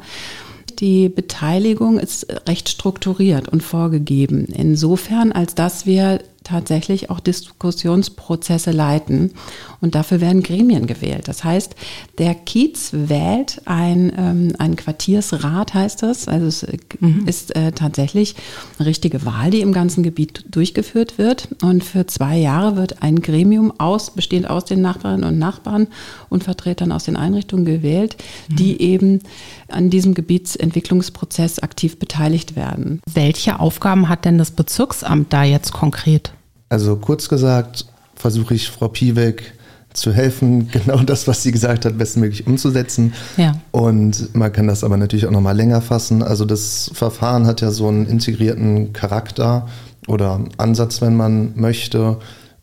Die 0.79 1.09
Beteiligung 1.09 1.99
ist 1.99 2.27
recht 2.47 2.69
strukturiert 2.69 3.47
und 3.49 3.61
vorgegeben. 3.61 4.45
Insofern, 4.45 5.31
als 5.31 5.53
dass 5.53 5.85
wir 5.85 6.21
tatsächlich 6.43 7.09
auch 7.09 7.19
Diskussionsprozesse 7.19 8.71
leiten. 8.71 9.31
Und 9.79 9.95
dafür 9.95 10.21
werden 10.21 10.43
Gremien 10.43 10.87
gewählt. 10.87 11.27
Das 11.27 11.43
heißt, 11.43 11.75
der 12.17 12.33
Kiez 12.33 12.89
wählt 12.93 13.61
ein, 13.65 14.11
ähm, 14.17 14.53
ein 14.57 14.75
Quartiersrat, 14.75 15.73
heißt 15.73 16.03
das. 16.03 16.27
Also 16.27 16.47
es 16.47 16.67
mhm. 16.99 17.27
ist 17.27 17.55
äh, 17.55 17.71
tatsächlich 17.71 18.35
eine 18.77 18.87
richtige 18.87 19.25
Wahl, 19.25 19.51
die 19.51 19.61
im 19.61 19.71
ganzen 19.71 20.03
Gebiet 20.03 20.45
durchgeführt 20.49 21.17
wird. 21.17 21.49
Und 21.61 21.83
für 21.83 22.07
zwei 22.07 22.37
Jahre 22.37 22.75
wird 22.75 23.03
ein 23.03 23.21
Gremium 23.21 23.79
aus, 23.79 24.11
bestehend 24.11 24.49
aus 24.49 24.65
den 24.65 24.81
Nachbarinnen 24.81 25.27
und 25.27 25.37
Nachbarn 25.37 25.87
und 26.29 26.43
Vertretern 26.43 26.91
aus 26.91 27.03
den 27.03 27.17
Einrichtungen 27.17 27.65
gewählt, 27.65 28.17
mhm. 28.49 28.55
die 28.55 28.81
eben 28.81 29.19
an 29.71 29.89
diesem 29.89 30.13
Gebietsentwicklungsprozess 30.13 31.59
aktiv 31.59 31.99
beteiligt 31.99 32.55
werden. 32.55 33.01
Welche 33.11 33.59
Aufgaben 33.59 34.09
hat 34.09 34.25
denn 34.25 34.37
das 34.37 34.51
Bezirksamt 34.51 35.33
da 35.33 35.43
jetzt 35.43 35.71
konkret? 35.73 36.33
Also 36.69 36.95
kurz 36.95 37.29
gesagt, 37.29 37.85
versuche 38.15 38.53
ich 38.53 38.69
Frau 38.69 38.87
Piewek 38.87 39.53
zu 39.93 40.13
helfen, 40.13 40.69
genau 40.71 41.03
das, 41.03 41.27
was 41.27 41.43
sie 41.43 41.51
gesagt 41.51 41.85
hat, 41.85 41.97
bestmöglich 41.97 42.47
umzusetzen. 42.47 43.13
Ja. 43.37 43.53
Und 43.71 44.33
man 44.35 44.51
kann 44.51 44.67
das 44.67 44.83
aber 44.83 44.97
natürlich 44.97 45.25
auch 45.25 45.31
nochmal 45.31 45.55
länger 45.55 45.81
fassen. 45.81 46.23
Also 46.23 46.45
das 46.45 46.91
Verfahren 46.93 47.45
hat 47.45 47.61
ja 47.61 47.71
so 47.71 47.87
einen 47.87 48.05
integrierten 48.05 48.93
Charakter 48.93 49.67
oder 50.07 50.41
Ansatz, 50.57 51.01
wenn 51.01 51.15
man 51.15 51.53
möchte, 51.55 52.17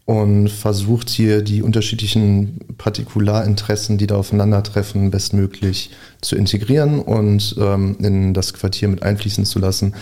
und 0.08 0.48
versucht 0.48 1.10
hier 1.10 1.42
die 1.42 1.60
unterschiedlichen 1.60 2.60
Partikularinteressen, 2.78 3.98
die 3.98 4.06
da 4.06 4.16
aufeinandertreffen, 4.16 5.10
bestmöglich 5.10 5.90
zu 6.22 6.34
integrieren 6.34 7.00
und 7.00 7.54
ähm, 7.60 7.94
in 8.00 8.32
das 8.32 8.54
Quartier 8.54 8.88
mit 8.88 9.02
einfließen 9.02 9.44
zu 9.44 9.58
lassen. 9.58 9.94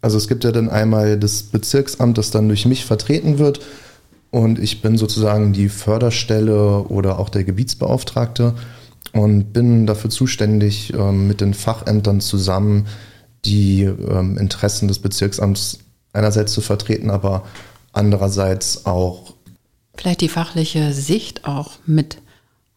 Also 0.00 0.16
es 0.16 0.28
gibt 0.28 0.44
ja 0.44 0.50
dann 0.50 0.70
einmal 0.70 1.18
das 1.18 1.42
Bezirksamt, 1.42 2.16
das 2.16 2.30
dann 2.30 2.48
durch 2.48 2.64
mich 2.64 2.86
vertreten 2.86 3.38
wird 3.38 3.60
und 4.30 4.58
ich 4.58 4.80
bin 4.80 4.96
sozusagen 4.96 5.52
die 5.52 5.68
Förderstelle 5.68 6.84
oder 6.84 7.18
auch 7.18 7.28
der 7.28 7.44
Gebietsbeauftragte 7.44 8.54
und 9.12 9.52
bin 9.52 9.86
dafür 9.86 10.08
zuständig, 10.08 10.94
ähm, 10.94 11.28
mit 11.28 11.42
den 11.42 11.52
Fachämtern 11.52 12.22
zusammen 12.22 12.86
die 13.44 13.82
ähm, 13.82 14.38
Interessen 14.38 14.88
des 14.88 15.00
Bezirksamts 15.00 15.80
einerseits 16.14 16.54
zu 16.54 16.62
vertreten, 16.62 17.10
aber 17.10 17.42
andererseits 17.92 18.86
auch 18.86 19.34
vielleicht 20.00 20.22
die 20.22 20.28
fachliche 20.28 20.94
Sicht 20.94 21.44
auch 21.44 21.72
mit 21.84 22.18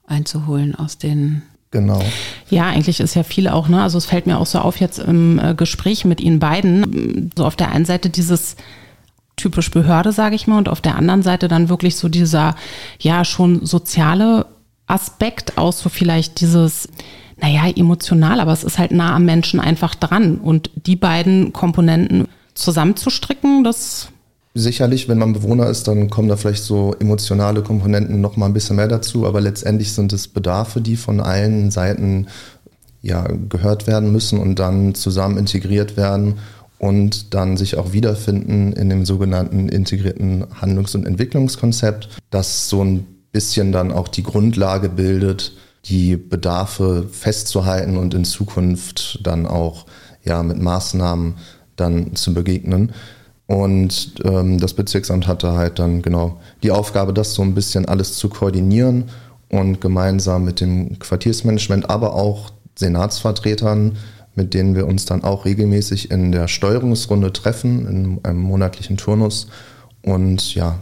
einzuholen 0.05 0.75
aus 0.75 0.97
den 0.97 1.41
Genau. 1.71 2.03
Ja, 2.51 2.67
eigentlich 2.67 2.99
ist 2.99 3.15
ja 3.15 3.23
viel 3.23 3.47
auch, 3.47 3.67
ne? 3.67 3.81
Also 3.81 3.97
es 3.97 4.05
fällt 4.05 4.27
mir 4.27 4.37
auch 4.37 4.45
so 4.45 4.59
auf 4.59 4.79
jetzt 4.79 4.99
im 4.99 5.39
äh, 5.39 5.55
Gespräch 5.55 6.05
mit 6.05 6.21
Ihnen 6.21 6.37
beiden. 6.37 7.31
So 7.35 7.45
auf 7.45 7.55
der 7.55 7.71
einen 7.71 7.85
Seite 7.85 8.11
dieses 8.11 8.57
typisch 9.37 9.71
Behörde, 9.71 10.11
sage 10.11 10.35
ich 10.35 10.45
mal, 10.45 10.59
und 10.59 10.69
auf 10.69 10.81
der 10.81 10.97
anderen 10.97 11.23
Seite 11.23 11.47
dann 11.47 11.69
wirklich 11.69 11.95
so 11.95 12.09
dieser, 12.09 12.55
ja, 12.99 13.25
schon 13.25 13.65
soziale 13.65 14.45
Aspekt 14.85 15.57
aus, 15.57 15.79
so 15.79 15.89
vielleicht 15.89 16.41
dieses, 16.41 16.89
naja, 17.37 17.67
emotional, 17.75 18.39
aber 18.39 18.51
es 18.51 18.63
ist 18.63 18.77
halt 18.77 18.91
nah 18.91 19.15
am 19.15 19.25
Menschen 19.25 19.59
einfach 19.59 19.95
dran. 19.95 20.37
Und 20.37 20.69
die 20.75 20.95
beiden 20.95 21.53
Komponenten 21.53 22.27
zusammenzustricken, 22.53 23.63
das 23.63 24.12
Sicherlich, 24.55 25.09
wenn 25.09 25.17
man 25.17 25.33
Bewohner 25.33 25.67
ist, 25.67 25.87
dann 25.87 26.11
kommen 26.11 26.27
da 26.27 26.37
vielleicht 26.37 26.63
so 26.63 26.93
emotionale 26.99 27.63
Komponenten 27.63 28.21
noch 28.21 28.37
mal 28.37 28.45
ein 28.45 28.53
bisschen 28.53 28.75
mehr 28.75 28.87
dazu, 28.87 29.25
aber 29.25 29.41
letztendlich 29.41 29.93
sind 29.93 30.13
es 30.13 30.27
Bedarfe, 30.27 30.79
die 30.79 30.95
von 30.95 31.19
allen 31.19 31.71
Seiten 31.71 32.27
ja, 33.01 33.27
gehört 33.49 33.87
werden 33.87 34.11
müssen 34.11 34.39
und 34.39 34.59
dann 34.59 34.93
zusammen 34.93 35.37
integriert 35.37 35.97
werden 35.97 36.35
und 36.77 37.33
dann 37.33 37.57
sich 37.57 37.77
auch 37.77 37.93
wiederfinden 37.93 38.73
in 38.73 38.89
dem 38.89 39.05
sogenannten 39.05 39.69
integrierten 39.69 40.45
Handlungs- 40.61 40.95
und 40.95 41.07
Entwicklungskonzept, 41.07 42.09
das 42.29 42.69
so 42.69 42.83
ein 42.83 43.07
bisschen 43.31 43.71
dann 43.71 43.91
auch 43.91 44.07
die 44.07 44.23
Grundlage 44.23 44.89
bildet, 44.89 45.53
die 45.85 46.15
Bedarfe 46.15 47.07
festzuhalten 47.11 47.97
und 47.97 48.13
in 48.13 48.23
Zukunft 48.23 49.19
dann 49.23 49.47
auch 49.47 49.85
ja, 50.23 50.43
mit 50.43 50.61
Maßnahmen 50.61 51.35
dann 51.75 52.15
zu 52.15 52.33
begegnen. 52.33 52.93
Und 53.53 54.15
ähm, 54.23 54.59
das 54.59 54.73
Bezirksamt 54.73 55.27
hatte 55.27 55.51
halt 55.53 55.77
dann 55.77 56.01
genau 56.01 56.39
die 56.63 56.71
Aufgabe, 56.71 57.13
das 57.13 57.35
so 57.35 57.43
ein 57.43 57.53
bisschen 57.53 57.85
alles 57.85 58.15
zu 58.17 58.27
koordinieren 58.27 59.05
und 59.47 59.79
gemeinsam 59.79 60.43
mit 60.43 60.59
dem 60.59 60.97
Quartiersmanagement, 60.97 61.87
aber 61.87 62.15
auch 62.15 62.51
Senatsvertretern, 62.75 63.95
mit 64.33 64.55
denen 64.55 64.73
wir 64.73 64.87
uns 64.87 65.05
dann 65.05 65.23
auch 65.23 65.45
regelmäßig 65.45 66.09
in 66.09 66.31
der 66.31 66.47
Steuerungsrunde 66.47 67.31
treffen, 67.31 67.87
in 67.87 68.19
einem 68.23 68.39
monatlichen 68.39 68.97
Turnus 68.97 69.45
und 70.01 70.55
ja, 70.55 70.79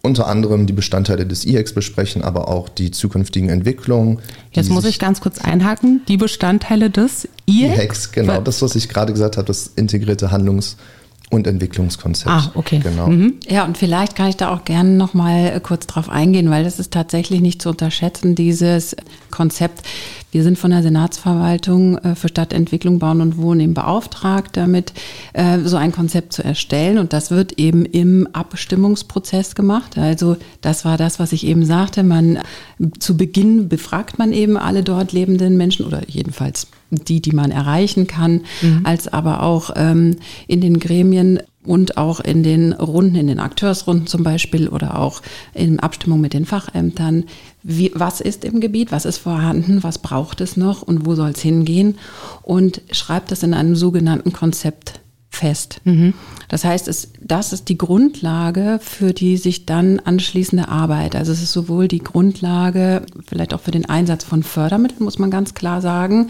unter 0.00 0.28
anderem 0.28 0.66
die 0.66 0.72
Bestandteile 0.72 1.26
des 1.26 1.44
IHEX 1.44 1.72
besprechen, 1.72 2.22
aber 2.22 2.46
auch 2.46 2.68
die 2.68 2.92
zukünftigen 2.92 3.48
Entwicklungen. 3.48 4.20
Jetzt 4.52 4.70
muss 4.70 4.84
ich 4.84 5.00
ganz 5.00 5.20
kurz 5.20 5.40
einhaken, 5.40 6.02
die 6.06 6.18
Bestandteile 6.18 6.88
des 6.88 7.28
IHEX? 7.46 7.78
IHEX, 7.78 8.12
genau, 8.12 8.40
das, 8.40 8.62
was 8.62 8.76
ich 8.76 8.88
gerade 8.88 9.12
gesagt 9.12 9.36
habe, 9.38 9.48
das 9.48 9.72
integrierte 9.74 10.30
Handlungs- 10.30 10.76
und 11.28 11.46
Entwicklungskonzept. 11.46 12.30
Ah, 12.30 12.52
okay. 12.54 12.78
Genau. 12.78 13.08
Mhm. 13.08 13.34
Ja, 13.48 13.64
und 13.64 13.76
vielleicht 13.76 14.14
kann 14.14 14.28
ich 14.28 14.36
da 14.36 14.54
auch 14.54 14.64
gerne 14.64 14.90
noch 14.90 15.12
mal 15.12 15.52
äh, 15.56 15.60
kurz 15.60 15.86
drauf 15.86 16.08
eingehen, 16.08 16.50
weil 16.50 16.62
das 16.62 16.78
ist 16.78 16.92
tatsächlich 16.92 17.40
nicht 17.40 17.60
zu 17.60 17.70
unterschätzen, 17.70 18.36
dieses 18.36 18.94
Konzept. 19.32 19.82
Wir 20.30 20.44
sind 20.44 20.56
von 20.56 20.70
der 20.70 20.84
Senatsverwaltung 20.84 21.98
äh, 21.98 22.14
für 22.14 22.28
Stadtentwicklung, 22.28 23.00
Bauen 23.00 23.20
und 23.20 23.38
Wohnen 23.38 23.60
eben 23.60 23.74
beauftragt, 23.74 24.56
damit 24.56 24.92
äh, 25.32 25.58
so 25.64 25.76
ein 25.76 25.90
Konzept 25.90 26.32
zu 26.32 26.44
erstellen. 26.44 26.98
Und 26.98 27.12
das 27.12 27.32
wird 27.32 27.58
eben 27.58 27.86
im 27.86 28.28
Abstimmungsprozess 28.32 29.56
gemacht. 29.56 29.98
Also 29.98 30.36
das 30.60 30.84
war 30.84 30.96
das, 30.96 31.18
was 31.18 31.32
ich 31.32 31.44
eben 31.44 31.64
sagte. 31.64 32.04
Man 32.04 32.38
zu 33.00 33.16
Beginn 33.16 33.68
befragt 33.68 34.18
man 34.20 34.32
eben 34.32 34.56
alle 34.56 34.84
dort 34.84 35.12
lebenden 35.12 35.56
Menschen 35.56 35.86
oder 35.86 36.02
jedenfalls 36.08 36.68
die, 36.90 37.20
die 37.20 37.32
man 37.32 37.50
erreichen 37.50 38.06
kann, 38.06 38.42
mhm. 38.62 38.80
als 38.84 39.08
aber 39.08 39.42
auch 39.42 39.70
ähm, 39.76 40.16
in 40.46 40.60
den 40.60 40.78
Gremien 40.78 41.40
und 41.64 41.96
auch 41.96 42.20
in 42.20 42.42
den 42.42 42.72
Runden, 42.72 43.16
in 43.16 43.26
den 43.26 43.40
Akteursrunden 43.40 44.06
zum 44.06 44.22
Beispiel 44.22 44.68
oder 44.68 44.98
auch 44.98 45.20
in 45.52 45.80
Abstimmung 45.80 46.20
mit 46.20 46.32
den 46.32 46.46
Fachämtern. 46.46 47.24
Wie, 47.62 47.90
was 47.94 48.20
ist 48.20 48.44
im 48.44 48.60
Gebiet, 48.60 48.92
was 48.92 49.04
ist 49.04 49.18
vorhanden, 49.18 49.82
was 49.82 49.98
braucht 49.98 50.40
es 50.40 50.56
noch 50.56 50.82
und 50.82 51.06
wo 51.06 51.14
soll 51.16 51.30
es 51.30 51.40
hingehen? 51.40 51.98
Und 52.42 52.82
schreibt 52.92 53.32
das 53.32 53.42
in 53.42 53.54
einem 53.54 53.74
sogenannten 53.74 54.32
Konzept 54.32 55.00
fest. 55.36 55.80
Mhm. 55.84 56.14
Das 56.48 56.64
heißt, 56.64 56.88
es, 56.88 57.12
das 57.20 57.52
ist 57.52 57.68
die 57.68 57.78
Grundlage 57.78 58.78
für 58.82 59.12
die 59.12 59.36
sich 59.36 59.66
dann 59.66 60.00
anschließende 60.00 60.68
Arbeit. 60.68 61.14
Also 61.14 61.32
es 61.32 61.42
ist 61.42 61.52
sowohl 61.52 61.88
die 61.88 61.98
Grundlage, 61.98 63.02
vielleicht 63.26 63.54
auch 63.54 63.60
für 63.60 63.70
den 63.70 63.88
Einsatz 63.88 64.24
von 64.24 64.42
Fördermitteln, 64.42 65.04
muss 65.04 65.18
man 65.18 65.30
ganz 65.30 65.54
klar 65.54 65.80
sagen, 65.80 66.28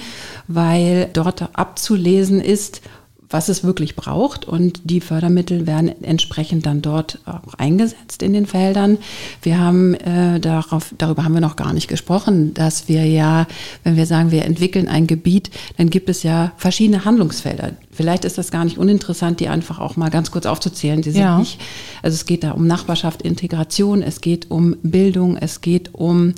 weil 0.48 1.08
dort 1.12 1.56
abzulesen 1.56 2.40
ist, 2.40 2.82
was 3.30 3.48
es 3.48 3.64
wirklich 3.64 3.96
braucht 3.96 4.44
und 4.44 4.80
die 4.84 5.00
Fördermittel 5.00 5.66
werden 5.66 6.02
entsprechend 6.02 6.66
dann 6.66 6.82
dort 6.82 7.18
auch 7.24 7.54
eingesetzt 7.54 8.22
in 8.22 8.32
den 8.32 8.46
Feldern. 8.46 8.98
Wir 9.42 9.58
haben 9.58 9.94
äh, 9.94 10.40
darauf, 10.40 10.94
darüber 10.98 11.24
haben 11.24 11.34
wir 11.34 11.40
noch 11.40 11.56
gar 11.56 11.72
nicht 11.72 11.88
gesprochen, 11.88 12.54
dass 12.54 12.88
wir 12.88 13.04
ja, 13.04 13.46
wenn 13.84 13.96
wir 13.96 14.06
sagen, 14.06 14.30
wir 14.30 14.44
entwickeln 14.44 14.88
ein 14.88 15.06
Gebiet, 15.06 15.50
dann 15.76 15.90
gibt 15.90 16.08
es 16.08 16.22
ja 16.22 16.52
verschiedene 16.56 17.04
Handlungsfelder 17.04 17.72
Vielleicht 17.96 18.26
ist 18.26 18.36
das 18.36 18.50
gar 18.50 18.66
nicht 18.66 18.76
uninteressant, 18.76 19.40
die 19.40 19.48
einfach 19.48 19.78
auch 19.78 19.96
mal 19.96 20.10
ganz 20.10 20.30
kurz 20.30 20.44
aufzuzählen. 20.44 21.00
Die 21.00 21.12
sind 21.12 21.22
Ja. 21.22 21.38
nicht, 21.38 21.58
also 22.02 22.14
es 22.14 22.26
geht 22.26 22.44
da 22.44 22.50
um 22.50 22.66
Nachbarschaft, 22.66 23.22
Integration, 23.22 24.02
es 24.02 24.20
geht 24.20 24.50
um 24.50 24.76
Bildung, 24.82 25.38
es 25.38 25.62
geht 25.62 25.94
um 25.94 26.34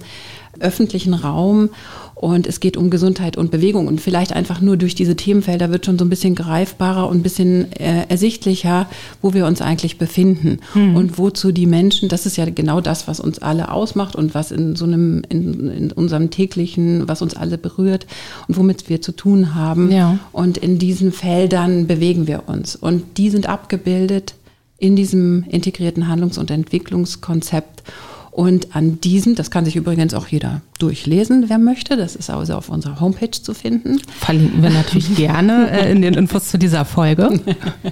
öffentlichen 0.60 1.14
Raum 1.14 1.70
und 2.20 2.46
es 2.46 2.58
geht 2.58 2.76
um 2.76 2.90
Gesundheit 2.90 3.36
und 3.36 3.50
Bewegung. 3.50 3.86
Und 3.86 4.00
vielleicht 4.00 4.32
einfach 4.32 4.60
nur 4.60 4.76
durch 4.76 4.94
diese 4.94 5.14
Themenfelder 5.14 5.70
wird 5.70 5.86
schon 5.86 5.98
so 5.98 6.04
ein 6.04 6.08
bisschen 6.08 6.34
greifbarer 6.34 7.08
und 7.08 7.18
ein 7.18 7.22
bisschen 7.22 7.70
äh, 7.72 8.06
ersichtlicher, 8.08 8.88
wo 9.22 9.34
wir 9.34 9.46
uns 9.46 9.62
eigentlich 9.62 9.98
befinden 9.98 10.58
und 10.74 11.18
wozu 11.18 11.52
die 11.52 11.66
Menschen, 11.66 12.08
das 12.08 12.26
ist 12.26 12.36
ja 12.36 12.44
genau 12.46 12.80
das, 12.80 13.06
was 13.06 13.20
uns 13.20 13.38
alle 13.38 13.70
ausmacht 13.70 14.16
und 14.16 14.34
was 14.34 14.50
in 14.50 14.74
so 14.74 14.84
einem, 14.84 15.22
in, 15.28 15.70
in 15.70 15.92
unserem 15.92 16.30
täglichen, 16.30 17.06
was 17.06 17.22
uns 17.22 17.34
alle 17.34 17.56
berührt 17.56 18.06
und 18.48 18.56
womit 18.56 18.88
wir 18.88 19.00
zu 19.00 19.12
tun 19.12 19.54
haben. 19.54 19.92
Ja. 19.92 20.18
Und 20.32 20.58
in 20.58 20.78
diesen 20.78 21.12
Feldern 21.12 21.86
bewegen 21.86 22.26
wir 22.26 22.48
uns. 22.48 22.74
Und 22.74 23.16
die 23.16 23.30
sind 23.30 23.48
abgebildet 23.48 24.34
in 24.78 24.96
diesem 24.96 25.44
integrierten 25.48 26.08
Handlungs- 26.08 26.38
und 26.38 26.50
Entwicklungskonzept. 26.50 27.82
Und 28.38 28.76
an 28.76 29.00
diesem, 29.00 29.34
das 29.34 29.50
kann 29.50 29.64
sich 29.64 29.74
übrigens 29.74 30.14
auch 30.14 30.28
jeder 30.28 30.60
durchlesen, 30.78 31.46
wer 31.48 31.58
möchte. 31.58 31.96
Das 31.96 32.14
ist 32.14 32.30
also 32.30 32.54
auf 32.54 32.68
unserer 32.68 33.00
Homepage 33.00 33.32
zu 33.32 33.52
finden. 33.52 34.00
Verlinken 34.20 34.62
wir 34.62 34.70
natürlich 34.70 35.12
gerne 35.16 35.68
äh, 35.72 35.90
in 35.90 36.02
den 36.02 36.14
Infos 36.14 36.48
zu 36.48 36.56
dieser 36.56 36.84
Folge. 36.84 37.40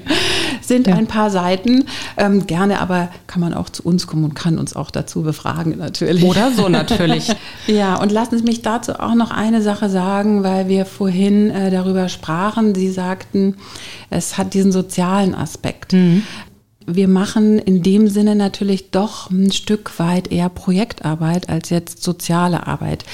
Sind 0.61 0.87
ein 0.87 1.09
paar 1.09 1.33
Seiten. 1.33 1.87
Ähm, 2.17 2.47
gerne 2.47 2.79
aber 2.79 3.09
kann 3.27 3.41
man 3.41 3.55
auch 3.55 3.71
zu 3.71 3.83
uns 3.83 4.07
kommen 4.07 4.23
und 4.23 4.35
kann 4.35 4.57
uns 4.57 4.77
auch 4.77 4.93
dazu 4.93 5.23
befragen, 5.23 5.79
natürlich. 5.79 6.23
Oder 6.23 6.53
so 6.53 6.69
natürlich. 6.69 7.33
Ja, 7.67 8.01
und 8.01 8.13
lassen 8.13 8.39
Sie 8.39 8.45
mich 8.45 8.63
dazu 8.63 9.01
auch 9.01 9.17
noch 9.17 9.33
eine 9.33 9.61
Sache 9.61 9.91
sagen, 9.91 10.45
weil 10.45 10.69
wir 10.69 10.87
vorhin 10.87 11.51
äh, 11.51 11.73
darüber 11.73 12.09
sprachen. 12.09 12.77
Sie 12.77 12.93
sagten, 12.93 13.57
es 14.09 14.39
hat 14.39 14.55
diesen 14.55 14.71
sozialen 14.71 15.35
Aspekt. 15.35 15.93
Wir 16.87 17.09
machen 17.09 17.59
in 17.59 17.83
dem 17.83 18.09
Sinne 18.09 18.37
natürlich 18.37 18.91
doch 18.91 19.31
ein 19.31 19.51
Stück 19.51 19.99
weit 19.99 20.31
eher 20.31 20.49
Projektarbeit 20.49 21.49
als 21.49 21.71
jetzt 21.71 22.03
soziale 22.03 22.67
Arbeit. 22.67 23.05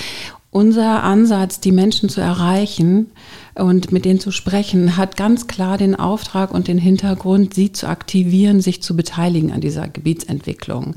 Unser 0.50 1.02
Ansatz, 1.02 1.60
die 1.60 1.72
Menschen 1.72 2.10
zu 2.10 2.20
erreichen 2.20 3.10
und 3.54 3.92
mit 3.92 4.04
denen 4.04 4.18
zu 4.18 4.30
sprechen, 4.30 4.96
hat 4.96 5.16
ganz 5.16 5.46
klar 5.46 5.76
den 5.76 5.94
Auftrag 5.94 6.52
und 6.54 6.68
den 6.68 6.78
Hintergrund, 6.78 7.52
sie 7.52 7.72
zu 7.72 7.86
aktivieren, 7.86 8.60
sich 8.62 8.82
zu 8.82 8.96
beteiligen 8.96 9.52
an 9.52 9.60
dieser 9.60 9.88
Gebietsentwicklung. 9.88 10.94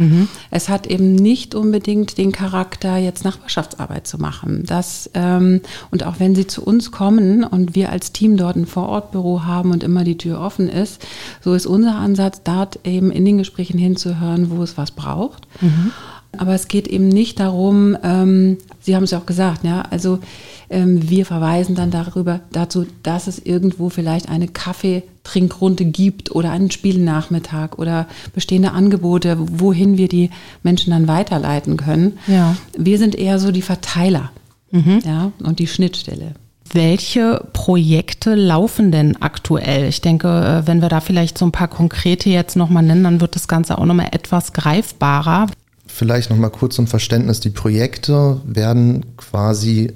Es 0.51 0.69
hat 0.69 0.87
eben 0.87 1.15
nicht 1.15 1.53
unbedingt 1.53 2.17
den 2.17 2.31
Charakter, 2.31 2.97
jetzt 2.97 3.25
Nachbarschaftsarbeit 3.25 4.07
zu 4.07 4.17
machen. 4.19 4.63
Das, 4.65 5.09
ähm, 5.15 5.61
und 5.91 6.05
auch 6.05 6.19
wenn 6.19 6.33
sie 6.33 6.47
zu 6.47 6.63
uns 6.63 6.91
kommen 6.91 7.43
und 7.43 7.75
wir 7.75 7.91
als 7.91 8.13
Team 8.13 8.37
dort 8.37 8.55
ein 8.55 8.65
Vorortbüro 8.65 9.43
haben 9.43 9.71
und 9.71 9.83
immer 9.83 10.03
die 10.05 10.17
Tür 10.17 10.39
offen 10.39 10.69
ist, 10.69 11.05
so 11.41 11.53
ist 11.53 11.65
unser 11.65 11.95
Ansatz, 11.95 12.41
dort 12.43 12.79
eben 12.85 13.11
in 13.11 13.25
den 13.25 13.37
Gesprächen 13.37 13.77
hinzuhören, 13.77 14.49
wo 14.49 14.63
es 14.63 14.77
was 14.77 14.91
braucht. 14.91 15.47
Aber 16.37 16.53
es 16.53 16.67
geht 16.67 16.87
eben 16.87 17.07
nicht 17.07 17.39
darum, 17.39 17.97
ähm, 18.03 18.57
Sie 18.85 18.95
haben 18.95 19.03
es 19.03 19.11
ja 19.11 19.17
auch 19.17 19.25
gesagt, 19.25 19.63
ja, 19.63 19.81
also 19.89 20.19
wir 20.69 21.25
verweisen 21.25 21.75
dann 21.75 21.91
darüber 21.91 22.41
dazu, 22.51 22.85
dass 23.03 23.27
es 23.27 23.39
irgendwo 23.39 23.89
vielleicht 23.89 24.29
eine 24.29 24.47
Kaffeetrinkrunde 24.47 25.85
gibt 25.85 26.33
oder 26.33 26.51
einen 26.51 26.71
Spielnachmittag 26.71 27.77
oder 27.77 28.07
bestehende 28.33 28.71
Angebote, 28.71 29.37
wohin 29.39 29.97
wir 29.97 30.07
die 30.07 30.31
Menschen 30.63 30.91
dann 30.91 31.07
weiterleiten 31.07 31.77
können. 31.77 32.17
Ja. 32.27 32.55
Wir 32.77 32.97
sind 32.97 33.15
eher 33.15 33.39
so 33.39 33.51
die 33.51 33.61
Verteiler 33.61 34.31
ja, 35.05 35.31
und 35.43 35.59
die 35.59 35.67
Schnittstelle. 35.67 36.33
Welche 36.71 37.47
Projekte 37.53 38.35
laufen 38.35 38.91
denn 38.91 39.21
aktuell? 39.21 39.87
Ich 39.87 40.01
denke, 40.01 40.27
äh, 40.27 40.67
wenn 40.67 40.81
wir 40.81 40.89
da 40.89 40.99
vielleicht 40.99 41.37
so 41.37 41.45
ein 41.45 41.51
paar 41.51 41.67
konkrete 41.67 42.29
jetzt 42.29 42.55
nochmal 42.55 42.83
nennen, 42.83 43.03
dann 43.03 43.21
wird 43.21 43.35
das 43.35 43.47
Ganze 43.47 43.77
auch 43.77 43.85
nochmal 43.85 44.09
etwas 44.11 44.51
greifbarer. 44.51 45.47
Vielleicht 45.85 46.31
nochmal 46.31 46.49
kurz 46.49 46.75
zum 46.75 46.87
Verständnis. 46.87 47.39
Die 47.39 47.51
Projekte 47.51 48.41
werden 48.43 49.05
quasi 49.15 49.93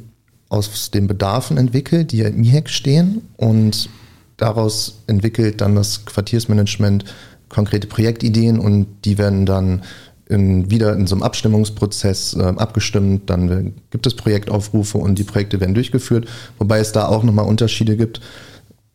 aus 0.50 0.92
den 0.92 1.08
Bedarfen 1.08 1.58
entwickelt, 1.58 2.12
die 2.12 2.18
ja 2.18 2.28
im 2.28 2.44
IHEC 2.44 2.70
stehen 2.70 3.22
und 3.38 3.90
daraus 4.38 5.04
entwickelt 5.08 5.62
dann 5.62 5.76
das 5.76 6.06
Quartiersmanagement 6.06 7.06
konkrete 7.50 7.88
Projektideen 7.88 8.60
und 8.60 8.88
die 9.06 9.18
werden 9.18 9.46
dann 9.46 9.84
in, 10.28 10.70
wieder 10.70 10.94
in 10.94 11.08
so 11.08 11.16
einem 11.16 11.24
Abstimmungsprozess 11.24 12.36
äh, 12.36 12.44
abgestimmt. 12.44 13.30
Dann 13.30 13.74
gibt 13.90 14.06
es 14.06 14.16
Projektaufrufe 14.16 14.98
und 14.98 15.18
die 15.18 15.24
Projekte 15.24 15.60
werden 15.60 15.74
durchgeführt, 15.74 16.28
wobei 16.60 16.80
es 16.80 16.92
da 16.92 17.08
auch 17.08 17.24
nochmal 17.24 17.46
Unterschiede 17.46 17.98
gibt 17.98 18.22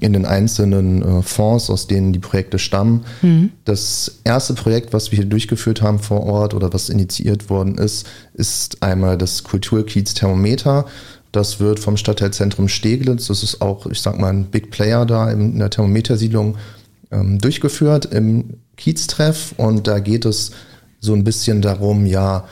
in 0.00 0.12
den 0.12 0.26
einzelnen 0.26 1.02
äh, 1.02 1.22
Fonds, 1.22 1.70
aus 1.70 1.86
denen 1.86 2.12
die 2.12 2.18
Projekte 2.18 2.58
stammen. 2.58 3.04
Das 3.64 4.20
erste 4.24 4.54
Projekt, 4.54 4.92
was 4.92 5.10
wir 5.10 5.18
hier 5.18 5.26
durchgeführt 5.26 5.82
haben 5.82 5.98
vor 5.98 6.24
Ort 6.24 6.54
oder 6.54 6.72
was 6.72 6.88
initiiert 6.88 7.50
worden 7.50 7.78
ist, 7.78 8.06
ist 8.34 8.82
einmal 8.82 9.18
das 9.18 9.44
Kulturkiez 9.44 10.14
Thermometer. 10.14 10.86
Das 11.34 11.58
wird 11.58 11.80
vom 11.80 11.96
Stadtteilzentrum 11.96 12.68
Steglitz, 12.68 13.26
das 13.26 13.42
ist 13.42 13.60
auch, 13.60 13.86
ich 13.86 14.00
sag 14.00 14.20
mal, 14.20 14.28
ein 14.28 14.44
Big 14.44 14.70
Player 14.70 15.04
da 15.04 15.28
in 15.28 15.58
der 15.58 15.68
Thermometersiedlung, 15.68 16.56
ähm, 17.10 17.40
durchgeführt 17.40 18.06
im 18.06 18.58
Kieztreff. 18.76 19.52
Und 19.56 19.88
da 19.88 19.98
geht 19.98 20.26
es 20.26 20.52
so 21.00 21.12
ein 21.12 21.24
bisschen 21.24 21.60
darum, 21.60 22.06
ja, 22.06 22.44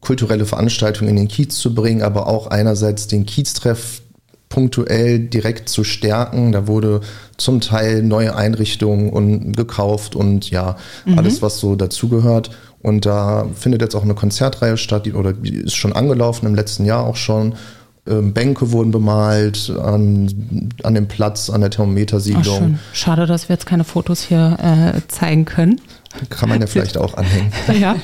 kulturelle 0.00 0.44
Veranstaltungen 0.44 1.08
in 1.08 1.16
den 1.16 1.28
Kiez 1.28 1.56
zu 1.56 1.74
bringen, 1.74 2.02
aber 2.02 2.26
auch 2.26 2.48
einerseits 2.48 3.06
den 3.06 3.24
Kieztreff 3.24 4.02
punktuell 4.50 5.18
direkt 5.18 5.70
zu 5.70 5.82
stärken. 5.82 6.52
Da 6.52 6.66
wurde 6.66 7.00
zum 7.38 7.62
Teil 7.62 8.02
neue 8.02 8.36
Einrichtungen 8.36 9.08
und 9.08 9.56
gekauft 9.56 10.16
und 10.16 10.50
ja, 10.50 10.76
alles, 11.16 11.40
was 11.40 11.60
so 11.60 11.76
dazugehört. 11.76 12.50
Und 12.82 13.06
da 13.06 13.48
findet 13.54 13.80
jetzt 13.80 13.94
auch 13.94 14.02
eine 14.02 14.14
Konzertreihe 14.14 14.76
statt, 14.76 15.06
die, 15.06 15.14
oder 15.14 15.32
die 15.32 15.54
ist 15.54 15.76
schon 15.76 15.94
angelaufen 15.94 16.44
im 16.44 16.54
letzten 16.54 16.84
Jahr 16.84 17.06
auch 17.06 17.16
schon. 17.16 17.54
Ähm, 18.04 18.32
Bänke 18.32 18.72
wurden 18.72 18.90
bemalt 18.90 19.70
an, 19.70 20.70
an 20.82 20.94
dem 20.94 21.06
Platz, 21.06 21.50
an 21.50 21.60
der 21.60 21.70
Thermometersiedlung. 21.70 22.58
schön. 22.58 22.78
Schade, 22.92 23.26
dass 23.26 23.48
wir 23.48 23.54
jetzt 23.54 23.66
keine 23.66 23.84
Fotos 23.84 24.22
hier 24.22 24.58
äh, 24.60 25.00
zeigen 25.08 25.44
können. 25.44 25.80
Kann 26.28 26.48
man 26.48 26.60
ja 26.60 26.66
vielleicht 26.66 26.96
auch 26.96 27.14
anhängen. 27.14 27.52
Ja. 27.80 27.96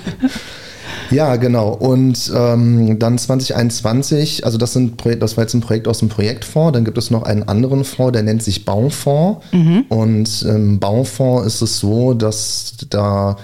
Ja, 1.10 1.36
genau. 1.36 1.70
Und 1.70 2.30
ähm, 2.34 2.98
dann 2.98 3.18
2021, 3.18 4.44
also 4.44 4.56
das, 4.58 4.72
sind, 4.72 5.02
das 5.20 5.36
war 5.36 5.44
jetzt 5.44 5.54
ein 5.54 5.60
Projekt 5.60 5.86
aus 5.88 5.98
dem 5.98 6.08
Projektfonds. 6.08 6.72
Dann 6.72 6.84
gibt 6.84 6.96
es 6.98 7.10
noch 7.10 7.22
einen 7.24 7.42
anderen 7.42 7.84
Fonds, 7.84 8.12
der 8.12 8.22
nennt 8.22 8.42
sich 8.42 8.64
Baufonds. 8.64 9.44
Und 9.88 10.42
im 10.42 10.78
Baufonds 10.78 11.46
ist 11.46 11.62
es 11.62 11.78
so, 11.78 12.14
dass 12.14 12.74
da 12.90 13.36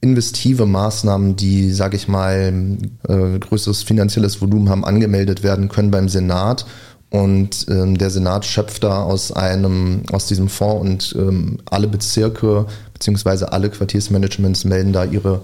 investive 0.00 0.66
Maßnahmen, 0.66 1.36
die, 1.36 1.72
sage 1.72 1.96
ich 1.96 2.08
mal, 2.08 2.52
äh, 3.08 3.38
größeres 3.38 3.82
finanzielles 3.82 4.40
Volumen 4.40 4.68
haben, 4.68 4.84
angemeldet 4.84 5.42
werden 5.42 5.68
können 5.68 5.90
beim 5.90 6.08
Senat. 6.08 6.66
Und 7.10 7.66
ähm, 7.68 7.98
der 7.98 8.10
Senat 8.10 8.46
schöpft 8.46 8.84
da 8.84 9.02
aus 9.02 9.32
einem, 9.32 10.02
aus 10.12 10.26
diesem 10.26 10.48
Fonds 10.48 11.12
und 11.12 11.20
ähm, 11.20 11.58
alle 11.68 11.88
Bezirke 11.88 12.66
beziehungsweise 12.94 13.52
alle 13.52 13.68
Quartiersmanagements 13.68 14.64
melden 14.64 14.92
da 14.92 15.04
ihre 15.04 15.42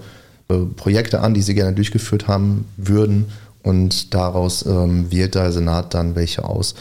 äh, 0.49 0.59
Projekte 0.75 1.19
an, 1.19 1.33
die 1.33 1.41
sie 1.41 1.55
gerne 1.55 1.73
durchgeführt 1.73 2.27
haben 2.27 2.65
würden. 2.77 3.25
Und 3.63 4.13
daraus 4.13 4.65
ähm, 4.65 5.11
wählt 5.11 5.35
der 5.35 5.51
Senat 5.51 5.93
dann 5.93 6.15
welche 6.15 6.45
aus. 6.45 6.73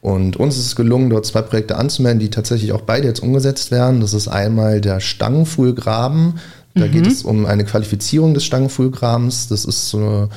Und 0.00 0.36
uns 0.36 0.56
ist 0.56 0.66
es 0.66 0.76
gelungen, 0.76 1.10
dort 1.10 1.26
zwei 1.26 1.42
Projekte 1.42 1.76
anzumelden, 1.76 2.20
die 2.20 2.30
tatsächlich 2.30 2.72
auch 2.72 2.82
beide 2.82 3.08
jetzt 3.08 3.20
umgesetzt 3.20 3.72
werden. 3.72 4.00
Das 4.00 4.14
ist 4.14 4.28
einmal 4.28 4.80
der 4.80 5.00
Stangenfuhlgraben. 5.00 6.38
Da 6.78 6.86
geht 6.86 7.06
es 7.06 7.22
um 7.22 7.46
eine 7.46 7.64
Qualifizierung 7.64 8.34
des 8.34 8.44
Stangenfuhlgrabens. 8.44 9.48
Das 9.48 9.64
ist 9.64 9.88
so 9.88 9.98
eine 9.98 10.28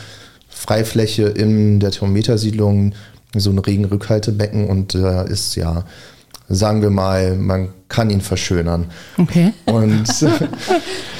Freifläche 0.62 1.23
in 1.23 1.80
der 1.80 1.91
Thermometersiedlung, 1.91 2.93
so 3.36 3.49
ein 3.49 3.58
Regenrückhaltebecken 3.58 4.67
und 4.69 4.93
da 4.93 5.23
ist 5.23 5.56
ja, 5.56 5.86
sagen 6.49 6.82
wir 6.82 6.91
mal, 6.91 7.36
man 7.36 7.69
kann 7.88 8.10
ihn 8.10 8.21
verschönern. 8.21 8.86
Okay. 9.17 9.54
Und 9.65 10.08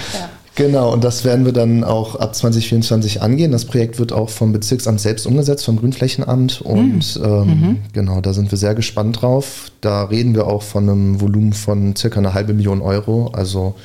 genau, 0.56 0.94
und 0.94 1.04
das 1.04 1.26
werden 1.26 1.46
wir 1.46 1.54
dann 1.54 1.84
auch 1.84 2.16
ab 2.18 2.36
2024 2.36 3.22
angehen. 3.22 3.52
Das 3.52 3.66
Projekt 3.66 3.98
wird 3.98 4.12
auch 4.12 4.30
vom 4.30 4.52
Bezirksamt 4.52 5.00
selbst 5.02 5.26
umgesetzt, 5.26 5.66
vom 5.66 5.78
Grünflächenamt. 5.78 6.62
Und 6.62 7.20
ähm, 7.24 7.78
genau, 7.94 8.22
da 8.22 8.34
sind 8.34 8.52
wir 8.52 8.58
sehr 8.58 8.76
gespannt 8.76 9.22
drauf. 9.22 9.72
Da 9.82 10.04
reden 10.04 10.36
wir 10.36 10.46
auch 10.46 10.62
von 10.62 10.88
einem 10.88 11.22
Volumen 11.22 11.54
von 11.54 11.96
circa 11.96 12.20
eine 12.20 12.34
halbe 12.34 12.54
Million 12.54 12.82
Euro. 12.82 13.32
Also 13.34 13.76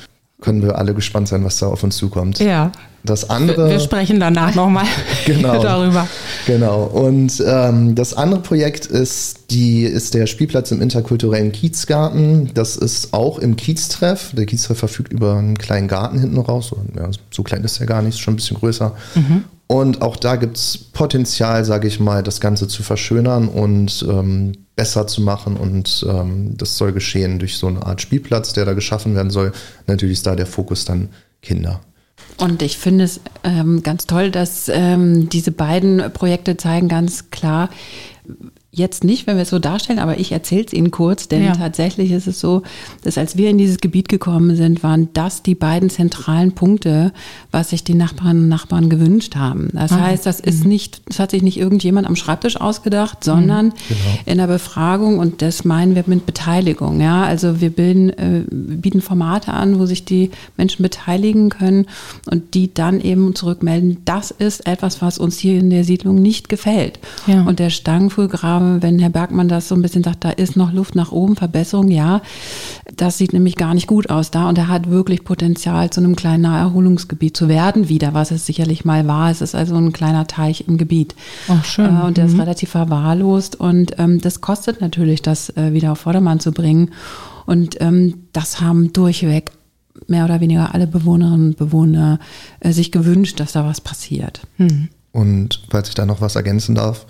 können 0.41 0.61
wir 0.61 0.77
alle 0.77 0.93
gespannt 0.93 1.27
sein, 1.27 1.43
was 1.43 1.57
da 1.57 1.67
auf 1.67 1.83
uns 1.83 1.97
zukommt. 1.97 2.39
Ja. 2.39 2.71
Das 3.03 3.29
andere. 3.29 3.69
Wir 3.69 3.79
sprechen 3.79 4.19
danach 4.19 4.53
nochmal 4.53 4.85
Genau. 5.25 5.61
darüber. 5.63 6.07
Genau. 6.45 6.83
Und 6.83 7.41
ähm, 7.45 7.95
das 7.95 8.13
andere 8.13 8.41
Projekt 8.41 8.85
ist, 8.85 9.49
die, 9.51 9.83
ist 9.83 10.13
der 10.13 10.27
Spielplatz 10.27 10.71
im 10.71 10.81
interkulturellen 10.81 11.51
Kiezgarten. 11.53 12.51
Das 12.53 12.75
ist 12.75 13.13
auch 13.13 13.39
im 13.39 13.55
Kieztreff. 13.55 14.31
Der 14.33 14.45
Kieztreff 14.45 14.79
verfügt 14.79 15.13
über 15.13 15.37
einen 15.37 15.57
kleinen 15.57 15.87
Garten 15.87 16.19
hinten 16.19 16.37
raus. 16.37 16.67
So, 16.67 16.77
ja, 16.97 17.09
so 17.31 17.43
klein 17.43 17.63
ist 17.63 17.79
er 17.79 17.85
gar 17.85 18.01
nicht, 18.01 18.19
schon 18.19 18.33
ein 18.33 18.37
bisschen 18.37 18.57
größer. 18.57 18.93
Und 19.67 20.01
auch 20.01 20.17
da 20.17 20.35
gibt 20.35 20.57
es 20.57 20.77
Potenzial, 20.77 21.63
sage 21.65 21.87
ich 21.87 21.99
mal, 21.99 22.23
das 22.23 22.39
Ganze 22.41 22.67
zu 22.67 22.83
verschönern. 22.83 23.47
Und 23.47 24.05
ähm, 24.09 24.51
besser 24.77 25.07
zu 25.07 25.21
machen 25.21 25.57
und 25.57 26.05
ähm, 26.07 26.55
das 26.55 26.77
soll 26.77 26.93
geschehen 26.93 27.39
durch 27.39 27.57
so 27.57 27.67
eine 27.67 27.85
Art 27.85 27.99
Spielplatz, 27.99 28.53
der 28.53 28.63
da 28.63 28.73
geschaffen 28.73 29.15
werden 29.15 29.31
soll. 29.31 29.51
Natürlich 29.87 30.19
ist 30.19 30.27
da 30.27 30.35
der 30.35 30.45
Fokus 30.45 30.85
dann 30.85 31.09
Kinder. 31.41 31.81
Und 32.37 32.61
ich 32.61 32.77
finde 32.77 33.03
es 33.03 33.19
ähm, 33.43 33.81
ganz 33.81 34.05
toll, 34.05 34.29
dass 34.29 34.69
ähm, 34.69 35.29
diese 35.29 35.51
beiden 35.51 36.13
Projekte 36.13 36.57
zeigen 36.57 36.87
ganz 36.87 37.31
klar, 37.31 37.69
Jetzt 38.77 39.03
nicht, 39.03 39.25
wenn 39.25 39.37
wir 39.37 39.41
es 39.41 39.49
so 39.49 39.57
darstellen, 39.57 39.97
aber 39.97 40.19
ich 40.19 40.31
erzähle 40.31 40.65
es 40.67 40.71
Ihnen 40.71 40.91
kurz, 40.91 41.27
denn 41.27 41.43
ja. 41.43 41.53
tatsächlich 41.53 42.11
ist 42.11 42.27
es 42.27 42.39
so, 42.39 42.61
dass 43.03 43.17
als 43.17 43.35
wir 43.35 43.49
in 43.49 43.57
dieses 43.57 43.79
Gebiet 43.79 44.07
gekommen 44.07 44.55
sind, 44.55 44.83
waren 44.83 45.09
das 45.13 45.41
die 45.41 45.55
beiden 45.55 45.89
zentralen 45.89 46.51
Punkte, 46.51 47.11
was 47.49 47.71
sich 47.71 47.83
die 47.83 47.95
Nachbarn 47.95 48.37
und 48.41 48.49
Nachbarn 48.49 48.87
gewünscht 48.87 49.35
haben. 49.35 49.69
Das 49.73 49.91
ah. 49.93 50.01
heißt, 50.01 50.27
das 50.27 50.39
ist 50.39 50.63
mhm. 50.63 50.69
nicht, 50.69 51.01
das 51.07 51.17
hat 51.17 51.31
sich 51.31 51.41
nicht 51.41 51.57
irgendjemand 51.57 52.05
am 52.05 52.15
Schreibtisch 52.15 52.61
ausgedacht, 52.61 53.23
sondern 53.23 53.67
mhm. 53.67 53.71
genau. 53.87 54.19
in 54.27 54.37
der 54.37 54.45
Befragung 54.45 55.17
und 55.17 55.41
das 55.41 55.65
meinen 55.65 55.95
wir 55.95 56.03
mit 56.05 56.27
Beteiligung. 56.27 57.01
Ja, 57.01 57.23
also 57.23 57.59
wir 57.59 57.71
bilden, 57.71 58.09
äh, 58.11 58.43
bieten 58.47 59.01
Formate 59.01 59.53
an, 59.53 59.79
wo 59.79 59.87
sich 59.87 60.05
die 60.05 60.29
Menschen 60.55 60.83
beteiligen 60.83 61.49
können 61.49 61.87
und 62.29 62.53
die 62.53 62.71
dann 62.71 63.01
eben 63.01 63.33
zurückmelden, 63.33 63.97
das 64.05 64.29
ist 64.29 64.67
etwas, 64.67 65.01
was 65.01 65.17
uns 65.17 65.39
hier 65.39 65.59
in 65.59 65.71
der 65.71 65.83
Siedlung 65.83 66.21
nicht 66.21 66.47
gefällt. 66.47 66.99
Ja. 67.25 67.41
Und 67.41 67.57
der 67.57 67.71
Stangenfuhlgraben 67.71 68.66
wenn 68.81 68.99
Herr 68.99 69.09
Bergmann 69.09 69.47
das 69.47 69.67
so 69.67 69.75
ein 69.75 69.81
bisschen 69.81 70.03
sagt, 70.03 70.23
da 70.23 70.29
ist 70.29 70.55
noch 70.55 70.71
Luft 70.71 70.95
nach 70.95 71.11
oben, 71.11 71.35
Verbesserung, 71.35 71.89
ja. 71.89 72.21
Das 72.95 73.17
sieht 73.17 73.33
nämlich 73.33 73.55
gar 73.55 73.73
nicht 73.73 73.87
gut 73.87 74.09
aus 74.09 74.31
da 74.31 74.49
und 74.49 74.57
er 74.57 74.67
hat 74.67 74.89
wirklich 74.89 75.23
Potenzial, 75.23 75.89
zu 75.89 76.01
einem 76.01 76.15
kleinen 76.15 76.43
Naherholungsgebiet 76.43 77.35
zu 77.35 77.47
werden 77.47 77.89
wieder, 77.89 78.13
was 78.13 78.31
es 78.31 78.45
sicherlich 78.45 78.85
mal 78.85 79.07
war. 79.07 79.31
Es 79.31 79.41
ist 79.41 79.55
also 79.55 79.75
ein 79.75 79.93
kleiner 79.93 80.27
Teich 80.27 80.65
im 80.67 80.77
Gebiet. 80.77 81.15
Ach, 81.47 81.63
schön. 81.65 81.97
Äh, 81.97 82.01
und 82.01 82.17
der 82.17 82.25
mhm. 82.25 82.33
ist 82.33 82.39
relativ 82.39 82.69
verwahrlost 82.69 83.59
und 83.59 83.97
ähm, 83.97 84.21
das 84.21 84.41
kostet 84.41 84.81
natürlich, 84.81 85.21
das 85.21 85.49
äh, 85.57 85.73
wieder 85.73 85.91
auf 85.91 85.99
Vordermann 85.99 86.39
zu 86.39 86.51
bringen. 86.51 86.91
Und 87.45 87.79
ähm, 87.81 88.25
das 88.33 88.59
haben 88.61 88.91
durchweg 88.93 89.51
mehr 90.07 90.25
oder 90.25 90.41
weniger 90.41 90.73
alle 90.73 90.87
Bewohnerinnen 90.87 91.47
und 91.47 91.57
Bewohner 91.57 92.19
äh, 92.59 92.71
sich 92.71 92.91
gewünscht, 92.91 93.39
dass 93.39 93.53
da 93.53 93.65
was 93.65 93.81
passiert. 93.81 94.41
Mhm. 94.57 94.89
Und 95.11 95.63
falls 95.69 95.89
ich 95.89 95.95
da 95.95 96.05
noch 96.05 96.21
was 96.21 96.35
ergänzen 96.35 96.75
darf, 96.75 97.07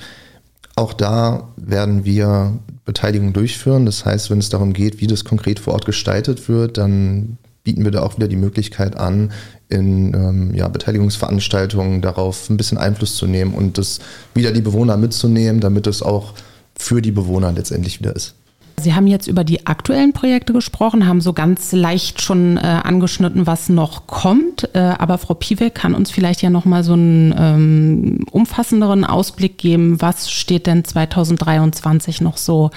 auch 0.77 0.93
da 0.93 1.49
werden 1.57 2.05
wir 2.05 2.59
Beteiligung 2.85 3.33
durchführen. 3.33 3.85
Das 3.85 4.05
heißt, 4.05 4.29
wenn 4.29 4.39
es 4.39 4.49
darum 4.49 4.73
geht, 4.73 5.01
wie 5.01 5.07
das 5.07 5.25
konkret 5.25 5.59
vor 5.59 5.73
Ort 5.73 5.85
gestaltet 5.85 6.47
wird, 6.47 6.77
dann 6.77 7.37
bieten 7.63 7.83
wir 7.83 7.91
da 7.91 8.01
auch 8.01 8.15
wieder 8.15 8.27
die 8.27 8.37
Möglichkeit 8.37 8.95
an, 8.95 9.31
in 9.69 10.13
ähm, 10.13 10.53
ja, 10.53 10.67
Beteiligungsveranstaltungen 10.69 12.01
darauf 12.01 12.49
ein 12.49 12.57
bisschen 12.57 12.77
Einfluss 12.77 13.15
zu 13.15 13.25
nehmen 13.25 13.53
und 13.53 13.77
das 13.77 13.99
wieder 14.33 14.51
die 14.51 14.61
Bewohner 14.61 14.95
mitzunehmen, 14.95 15.59
damit 15.59 15.87
es 15.87 16.01
auch 16.01 16.33
für 16.75 17.01
die 17.01 17.11
Bewohner 17.11 17.51
letztendlich 17.51 17.99
wieder 17.99 18.15
ist. 18.15 18.35
Sie 18.79 18.93
haben 18.93 19.07
jetzt 19.07 19.25
über 19.25 19.43
die 19.43 19.65
aktuellen 19.65 20.13
Projekte 20.13 20.53
gesprochen, 20.53 21.07
haben 21.07 21.19
so 21.19 21.33
ganz 21.33 21.71
leicht 21.71 22.21
schon 22.21 22.57
äh, 22.57 22.59
angeschnitten, 22.83 23.47
was 23.47 23.69
noch 23.69 24.05
kommt. 24.05 24.69
Äh, 24.75 24.93
aber 24.99 25.17
Frau 25.17 25.33
Piewek 25.33 25.73
kann 25.73 25.95
uns 25.95 26.11
vielleicht 26.11 26.43
ja 26.43 26.51
noch 26.51 26.65
mal 26.65 26.83
so 26.83 26.93
einen 26.93 27.33
ähm, 27.35 28.25
umfassenderen 28.29 29.03
Ausblick 29.03 29.57
geben. 29.57 29.99
Was 29.99 30.29
steht 30.29 30.67
denn 30.67 30.83
2023 30.83 32.21
noch 32.21 32.37
so 32.37 32.69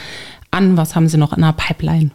an? 0.51 0.79
Was 0.79 0.97
haben 0.97 1.07
Sie 1.07 1.19
noch 1.19 1.35
in 1.35 1.43
der 1.43 1.53
Pipeline? 1.53 2.13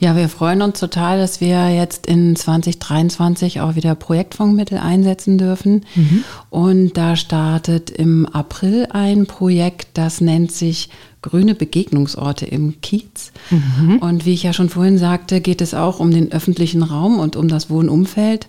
Ja, 0.00 0.14
wir 0.14 0.28
freuen 0.28 0.62
uns 0.62 0.78
total, 0.78 1.18
dass 1.18 1.40
wir 1.40 1.70
jetzt 1.70 2.06
in 2.06 2.36
2023 2.36 3.60
auch 3.60 3.74
wieder 3.74 3.96
Projektfondsmittel 3.96 4.78
einsetzen 4.78 5.38
dürfen. 5.38 5.84
Mhm. 5.96 6.22
Und 6.50 6.96
da 6.96 7.16
startet 7.16 7.90
im 7.90 8.24
April 8.26 8.86
ein 8.92 9.26
Projekt, 9.26 9.88
das 9.94 10.20
nennt 10.20 10.52
sich 10.52 10.90
grüne 11.22 11.54
Begegnungsorte 11.54 12.46
im 12.46 12.80
Kiez. 12.80 13.32
Mhm. 13.50 13.98
Und 13.98 14.24
wie 14.24 14.34
ich 14.34 14.42
ja 14.42 14.52
schon 14.52 14.68
vorhin 14.68 14.98
sagte, 14.98 15.40
geht 15.40 15.60
es 15.60 15.74
auch 15.74 16.00
um 16.00 16.10
den 16.10 16.32
öffentlichen 16.32 16.82
Raum 16.82 17.18
und 17.18 17.36
um 17.36 17.48
das 17.48 17.70
Wohnumfeld. 17.70 18.48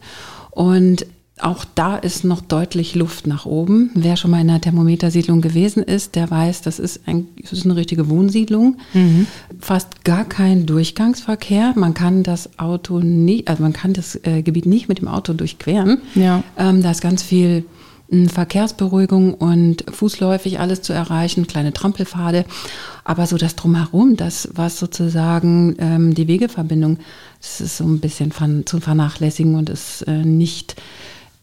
Und 0.51 1.05
auch 1.41 1.65
da 1.75 1.95
ist 1.95 2.23
noch 2.23 2.41
deutlich 2.41 2.95
Luft 2.95 3.25
nach 3.25 3.45
oben. 3.45 3.91
Wer 3.93 4.17
schon 4.17 4.31
mal 4.31 4.41
in 4.41 4.49
einer 4.49 4.61
Thermometersiedlung 4.61 5.41
gewesen 5.41 5.83
ist, 5.83 6.15
der 6.15 6.29
weiß, 6.29 6.61
das 6.61 6.79
ist, 6.79 7.07
ein, 7.07 7.27
das 7.41 7.53
ist 7.53 7.65
eine 7.65 7.75
richtige 7.75 8.09
Wohnsiedlung. 8.09 8.77
Mhm. 8.93 9.25
Fast 9.59 10.03
gar 10.03 10.25
kein 10.25 10.65
Durchgangsverkehr. 10.65 11.73
Man 11.75 11.93
kann 11.93 12.23
das 12.23 12.59
Auto 12.59 12.99
nicht, 12.99 13.47
also 13.47 13.63
man 13.63 13.73
kann 13.73 13.93
das 13.93 14.19
äh, 14.23 14.41
Gebiet 14.41 14.65
nicht 14.65 14.89
mit 14.89 14.99
dem 14.99 15.07
Auto 15.07 15.33
durchqueren. 15.33 15.99
Ja. 16.13 16.43
Ähm, 16.57 16.81
da 16.81 16.91
ist 16.91 17.01
ganz 17.01 17.23
viel 17.23 17.65
Verkehrsberuhigung 18.11 19.33
und 19.33 19.85
fußläufig 19.91 20.59
alles 20.59 20.81
zu 20.81 20.93
erreichen, 20.93 21.47
kleine 21.47 21.73
Trampelpfade. 21.73 22.45
Aber 23.03 23.27
so 23.27 23.37
das 23.37 23.55
drumherum, 23.55 24.15
das 24.15 24.49
was 24.53 24.79
sozusagen 24.79 25.75
ähm, 25.79 26.13
die 26.15 26.27
Wegeverbindung, 26.27 26.97
das 27.39 27.61
ist 27.61 27.77
so 27.77 27.85
ein 27.85 27.99
bisschen 27.99 28.31
von, 28.31 28.65
zu 28.65 28.79
vernachlässigen 28.79 29.55
und 29.55 29.69
ist 29.69 30.01
äh, 30.03 30.23
nicht 30.25 30.75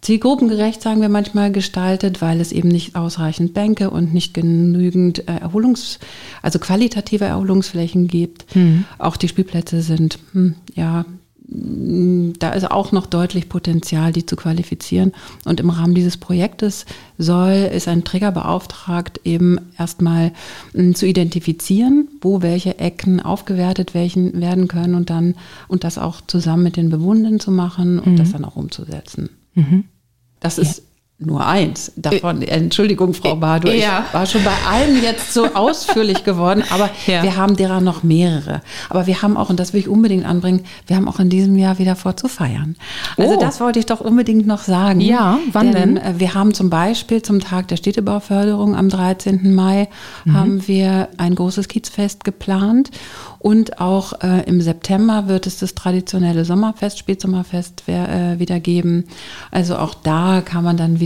zielgruppengerecht, 0.03 0.83
sagen 0.83 1.01
wir 1.01 1.09
manchmal, 1.09 1.51
gestaltet, 1.51 2.23
weil 2.23 2.41
es 2.41 2.53
eben 2.53 2.69
nicht 2.69 2.95
ausreichend 2.95 3.55
Bänke 3.55 3.91
und 3.91 4.15
nicht 4.15 4.35
genügend 4.35 5.29
äh, 5.29 5.41
Erholungs-, 5.41 5.99
also 6.43 6.59
qualitative 6.59 7.25
Erholungsflächen 7.25 8.07
gibt. 8.07 8.55
Mhm. 8.55 8.85
Auch 8.99 9.17
die 9.17 9.29
Spielplätze 9.29 9.83
sind, 9.83 10.19
hm, 10.33 10.55
ja, 10.75 11.05
da 11.49 12.51
ist 12.51 12.71
auch 12.71 12.91
noch 12.91 13.07
deutlich 13.07 13.49
Potenzial, 13.49 14.13
die 14.13 14.27
zu 14.27 14.35
qualifizieren. 14.35 15.13
Und 15.45 15.61
im 15.61 15.71
Rahmen 15.71 15.95
dieses 15.95 16.17
Projektes 16.17 16.87
soll, 17.19 17.71
ist 17.73 17.87
ein 17.87 18.03
Träger 18.03 18.33
beauftragt, 18.33 19.21
eben 19.25 19.59
erstmal 19.79 20.33
hm, 20.73 20.95
zu 20.97 21.07
identifizieren, 21.07 22.09
wo 22.21 22.43
welche 22.43 22.79
Ecken 22.79 23.21
aufgewertet 23.21 23.95
welchen, 23.95 24.41
werden 24.41 24.67
können 24.67 24.97
und 24.97 25.09
dann, 25.09 25.37
und 25.69 25.85
das 25.85 25.99
auch 25.99 26.21
zusammen 26.27 26.65
mit 26.65 26.77
den 26.77 26.91
Bewohnenden 26.91 27.39
zu 27.39 27.53
machen 27.53 28.01
und 28.01 28.13
mhm. 28.13 28.17
das 28.17 28.33
dann 28.33 28.45
auch 28.45 28.57
umzusetzen. 28.57 29.31
Mhm. 29.55 29.85
Das 30.41 30.59
ist 30.59 30.83
nur 31.19 31.47
eins 31.47 31.93
davon. 31.97 32.43
Äh, 32.43 32.47
Entschuldigung, 32.47 33.15
Frau 33.15 33.33
äh, 33.33 33.37
Bardo, 33.37 33.69
ich 33.69 33.81
ja. 33.81 34.05
war 34.13 34.27
schon 34.27 34.45
bei 34.45 34.53
allen 34.71 35.03
jetzt 35.03 35.33
so 35.33 35.47
ausführlich 35.55 36.25
geworden, 36.25 36.63
aber 36.71 36.91
ja. 37.07 37.23
wir 37.23 37.37
haben 37.37 37.57
derer 37.57 37.81
noch 37.81 38.03
mehrere. 38.03 38.61
Aber 38.91 39.07
wir 39.07 39.23
haben 39.23 39.39
auch, 39.39 39.49
und 39.49 39.59
das 39.59 39.73
will 39.73 39.81
ich 39.81 39.89
unbedingt 39.89 40.27
anbringen, 40.27 40.65
wir 40.87 40.97
haben 40.97 41.09
auch 41.09 41.19
in 41.19 41.31
diesem 41.31 41.57
Jahr 41.57 41.79
wieder 41.79 41.97
vor 41.97 42.19
zu 42.19 42.29
feiern. 42.29 42.77
Also 43.17 43.37
oh. 43.37 43.41
das 43.41 43.61
wollte 43.61 43.79
ich 43.79 43.87
doch 43.87 44.01
unbedingt 44.03 44.47
noch 44.47 44.61
sagen. 44.61 45.01
Ja, 45.01 45.39
wann 45.53 45.73
denn? 45.73 45.95
denn? 45.95 46.17
Äh, 46.17 46.21
wir 46.21 46.35
haben 46.35 46.53
zum 46.53 46.69
Beispiel 46.69 47.23
zum 47.23 47.41
Tag 47.41 47.69
der 47.69 47.77
Städtebauförderung 47.77 48.77
am 48.77 48.91
13. 48.91 49.55
Mai 49.55 49.89
mhm. 50.27 50.33
haben 50.35 50.69
wir 50.69 51.09
ein 51.17 51.35
großes 51.35 51.69
Kiezfest 51.69 52.25
geplant 52.25 52.91
und 53.39 53.81
auch 53.81 54.21
äh, 54.23 54.43
im 54.47 54.61
September 54.61 55.29
wird 55.29 55.47
es 55.47 55.59
das 55.59 55.77
traditionelle 55.77 56.45
Sommerfest, 56.45 56.99
Spätsommerfest 56.99 57.89
äh, 57.89 58.41
wieder 58.41 58.59
geben. 58.59 59.05
Also 59.53 59.77
auch 59.77 59.95
da 59.95 60.43
kann 60.45 60.65
man 60.65 60.77
dann 60.77 60.99
wieder 60.99 61.06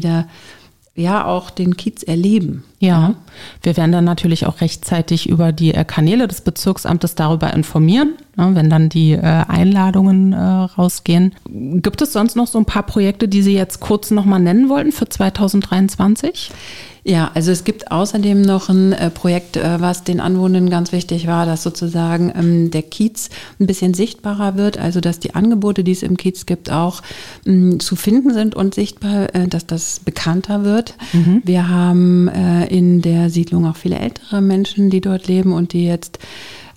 ja 1.01 1.25
auch 1.25 1.51
den 1.51 1.77
Kiez 1.77 2.03
erleben. 2.03 2.65
Ja, 2.79 2.89
ja, 2.89 3.15
wir 3.63 3.77
werden 3.77 3.93
dann 3.93 4.05
natürlich 4.05 4.47
auch 4.47 4.61
rechtzeitig 4.61 5.29
über 5.29 5.53
die 5.53 5.75
äh, 5.75 5.85
Kanäle 5.85 6.29
des 6.29 6.41
Bezirksamtes 6.41 7.15
darüber 7.15 7.53
informieren, 7.53 8.15
ne, 8.37 8.51
wenn 8.55 8.71
dann 8.71 8.89
die 8.89 9.13
äh, 9.13 9.21
Einladungen 9.21 10.33
äh, 10.33 10.39
rausgehen. 10.39 11.35
Gibt 11.49 12.03
es 12.03 12.13
sonst 12.13 12.37
noch 12.37 12.47
so 12.47 12.59
ein 12.59 12.65
paar 12.65 12.85
Projekte, 12.85 13.29
die 13.29 13.43
Sie 13.43 13.55
jetzt 13.55 13.81
kurz 13.81 14.11
nochmal 14.11 14.41
nennen 14.41 14.69
wollten 14.69 14.93
für 14.93 15.09
2023? 15.09 16.51
Ja, 17.05 17.31
also 17.35 17.51
es 17.51 17.65
gibt 17.65 17.91
außerdem 17.91 18.43
noch 18.43 18.69
ein 18.69 18.93
äh, 18.93 19.11
Projekt, 19.11 19.57
äh, 19.57 19.81
was 19.81 20.05
den 20.05 20.21
Anwohnern 20.21 20.69
ganz 20.69 20.93
wichtig 20.93 21.27
war, 21.27 21.47
dass 21.47 21.63
sozusagen 21.63 22.33
ähm, 22.37 22.71
der 22.71 22.83
Kiez 22.83 23.31
ein 23.59 23.67
bisschen 23.67 23.95
sichtbarer 23.95 24.57
wird, 24.57 24.79
also 24.79 25.01
dass 25.01 25.19
die 25.19 25.35
Angebote, 25.35 25.83
die 25.83 25.93
es 25.93 26.03
im 26.03 26.17
Kiez 26.17 26.47
gibt, 26.47 26.71
auch 26.71 27.03
ähm, 27.47 27.81
zu 27.81 27.97
finden 27.97 28.35
sind 28.35 28.55
und 28.55 28.75
sichtbar, 28.75 29.35
äh, 29.35 29.49
dass 29.49 29.67
das 29.67 30.01
bekannter 30.01 30.65
wird. 30.65 30.95
Mhm. 31.13 31.43
Wir 31.45 31.69
haben 31.69 32.29
in 32.29 33.03
der 33.03 33.31
Siedlung 33.31 33.67
auch 33.67 33.77
viele 33.77 33.99
ältere 33.99 34.41
Menschen, 34.41 34.91
die 34.91 35.01
dort 35.01 35.27
leben 35.27 35.53
und 35.53 35.73
die 35.73 35.85
jetzt 35.85 36.19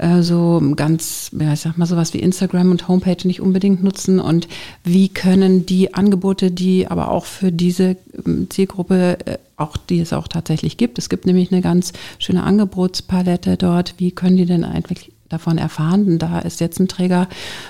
äh, 0.03 0.21
so 0.21 0.61
ganz, 0.75 1.31
ja, 1.39 1.53
ich 1.53 1.61
sag 1.61 1.77
mal, 1.77 1.85
sowas 1.85 2.13
wie 2.13 2.19
Instagram 2.19 2.71
und 2.71 2.87
Homepage 2.87 3.25
nicht 3.25 3.39
unbedingt 3.39 3.83
nutzen 3.83 4.19
und 4.19 4.47
wie 4.83 5.07
können 5.09 5.65
die 5.65 5.93
Angebote, 5.93 6.51
die 6.51 6.87
aber 6.87 7.09
auch 7.09 7.25
für 7.25 7.51
diese 7.51 7.95
ähm, 8.25 8.47
Zielgruppe, 8.49 9.17
äh, 9.25 9.37
auch 9.55 9.77
die 9.77 9.99
es 9.99 10.11
auch 10.11 10.27
tatsächlich 10.27 10.77
gibt, 10.77 10.97
es 10.97 11.09
gibt 11.09 11.25
nämlich 11.25 11.51
eine 11.51 11.61
ganz 11.61 11.93
schöne 12.19 12.43
Angebotspalette 12.43 13.55
dort, 13.55 13.95
wie 13.97 14.11
können 14.11 14.35
die 14.35 14.45
denn 14.45 14.65
eigentlich 14.65 15.11
davon 15.29 15.57
erfahren. 15.57 16.05
Und 16.05 16.19
da 16.19 16.39
ist 16.39 16.59
jetzt 16.59 16.79
ein 16.79 16.87
Träger 16.87 17.27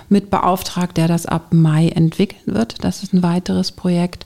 mit 0.09 0.29
beauftragt, 0.29 0.97
der 0.97 1.07
das 1.07 1.25
ab 1.25 1.53
Mai 1.53 1.89
entwickeln 1.89 2.55
wird. 2.55 2.83
Das 2.83 3.03
ist 3.03 3.13
ein 3.13 3.23
weiteres 3.23 3.71
Projekt. 3.71 4.25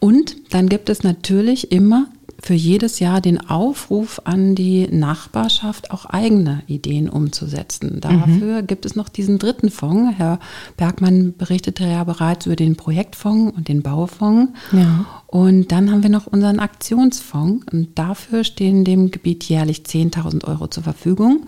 Und 0.00 0.36
dann 0.50 0.68
gibt 0.68 0.88
es 0.88 1.02
natürlich 1.02 1.72
immer 1.72 2.08
für 2.42 2.54
jedes 2.54 2.98
Jahr 2.98 3.20
den 3.20 3.48
Aufruf 3.48 4.20
an 4.24 4.56
die 4.56 4.88
Nachbarschaft, 4.88 5.92
auch 5.92 6.06
eigene 6.06 6.64
Ideen 6.66 7.08
umzusetzen. 7.08 8.00
Dafür 8.00 8.62
mhm. 8.62 8.66
gibt 8.66 8.84
es 8.84 8.96
noch 8.96 9.08
diesen 9.08 9.38
dritten 9.38 9.70
Fonds. 9.70 10.18
Herr 10.18 10.40
Bergmann 10.76 11.34
berichtete 11.38 11.84
ja 11.84 12.02
bereits 12.02 12.46
über 12.46 12.56
den 12.56 12.74
Projektfonds 12.74 13.56
und 13.56 13.68
den 13.68 13.82
Baufonds. 13.82 14.52
Ja. 14.72 15.06
Und 15.28 15.70
dann 15.70 15.92
haben 15.92 16.02
wir 16.02 16.10
noch 16.10 16.26
unseren 16.26 16.58
Aktionsfonds. 16.58 17.64
Und 17.72 17.96
dafür 17.96 18.42
stehen 18.42 18.84
dem 18.84 19.12
Gebiet 19.12 19.44
jährlich 19.44 19.82
10.000 19.82 20.44
Euro 20.48 20.66
zur 20.66 20.82
Verfügung. 20.82 21.46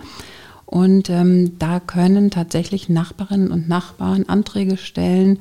Und 0.65 1.11
ähm, 1.11 1.59
da 1.59 1.81
können 1.81 2.31
tatsächlich 2.31 2.89
Nachbarinnen 2.89 3.51
und 3.51 3.69
Nachbarn 3.69 4.29
Anträge 4.29 4.77
stellen 4.77 5.41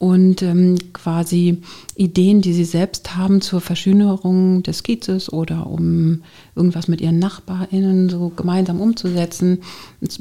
und 0.00 0.40
ähm, 0.40 0.78
quasi 0.94 1.60
Ideen, 1.94 2.40
die 2.40 2.54
sie 2.54 2.64
selbst 2.64 3.18
haben 3.18 3.42
zur 3.42 3.60
Verschönerung 3.60 4.62
des 4.62 4.82
Kiezes 4.82 5.30
oder 5.30 5.66
um 5.66 6.22
irgendwas 6.56 6.88
mit 6.88 7.02
ihren 7.02 7.18
NachbarInnen 7.18 8.08
so 8.08 8.32
gemeinsam 8.34 8.80
umzusetzen, 8.80 9.58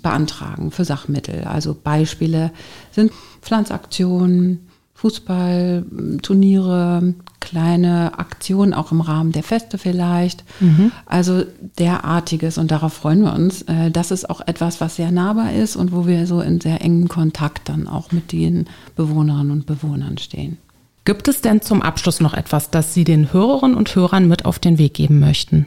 beantragen 0.01 0.71
für 0.71 0.83
Sachmittel. 0.83 1.45
Also 1.45 1.77
Beispiele 1.81 2.51
sind 2.91 3.13
Pflanzaktionen, 3.41 4.67
Fußballturniere, 4.99 7.13
kleine 7.39 8.19
Aktionen 8.19 8.73
auch 8.73 8.91
im 8.91 8.99
Rahmen 8.99 9.31
der 9.31 9.43
Feste 9.43 9.77
vielleicht. 9.77 10.43
Mhm. 10.59 10.91
Also 11.05 11.45
derartiges 11.77 12.57
und 12.57 12.69
darauf 12.69 12.91
freuen 12.91 13.21
wir 13.21 13.33
uns. 13.33 13.61
Äh, 13.61 13.91
das 13.91 14.11
ist 14.11 14.29
auch 14.29 14.41
etwas, 14.45 14.81
was 14.81 14.97
sehr 14.97 15.11
nahbar 15.11 15.53
ist 15.53 15.77
und 15.77 15.93
wo 15.93 16.05
wir 16.05 16.27
so 16.27 16.41
in 16.41 16.59
sehr 16.59 16.81
engen 16.81 17.07
Kontakt 17.07 17.69
dann 17.69 17.87
auch 17.87 18.11
mit 18.11 18.33
den 18.33 18.65
Bewohnerinnen 18.97 19.51
und 19.51 19.65
Bewohnern 19.65 20.17
stehen. 20.17 20.57
Gibt 21.05 21.29
es 21.29 21.39
denn 21.39 21.61
zum 21.61 21.81
Abschluss 21.81 22.19
noch 22.19 22.33
etwas, 22.33 22.69
das 22.69 22.93
Sie 22.93 23.05
den 23.05 23.31
Hörerinnen 23.31 23.77
und 23.77 23.95
Hörern 23.95 24.27
mit 24.27 24.43
auf 24.43 24.59
den 24.59 24.77
Weg 24.77 24.95
geben 24.95 25.21
möchten? 25.21 25.65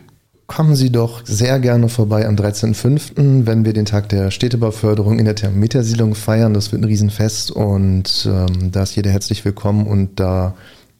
Kommen 0.55 0.77
Sie 0.77 0.93
doch 0.93 1.23
sehr 1.25 1.59
gerne 1.61 1.89
vorbei 1.89 2.27
am 2.27 2.37
13.05., 2.37 3.47
wenn 3.47 3.65
wir 3.65 3.73
den 3.73 3.87
Tag 3.87 4.11
der 4.11 4.31
Städtebauförderung 4.31 5.19
in 5.19 5.25
der 5.25 5.35
Thermometersiedlung 5.35 6.15
feiern. 6.15 6.53
Das 6.53 6.73
wird 6.73 6.83
ein 6.83 6.85
Riesenfest 6.85 7.51
und 7.53 8.29
ähm, 8.31 8.71
da 8.71 8.83
ist 8.83 8.95
jeder 8.95 9.11
herzlich 9.11 9.47
willkommen 9.47 9.87
und 9.87 10.21
da 10.21 10.55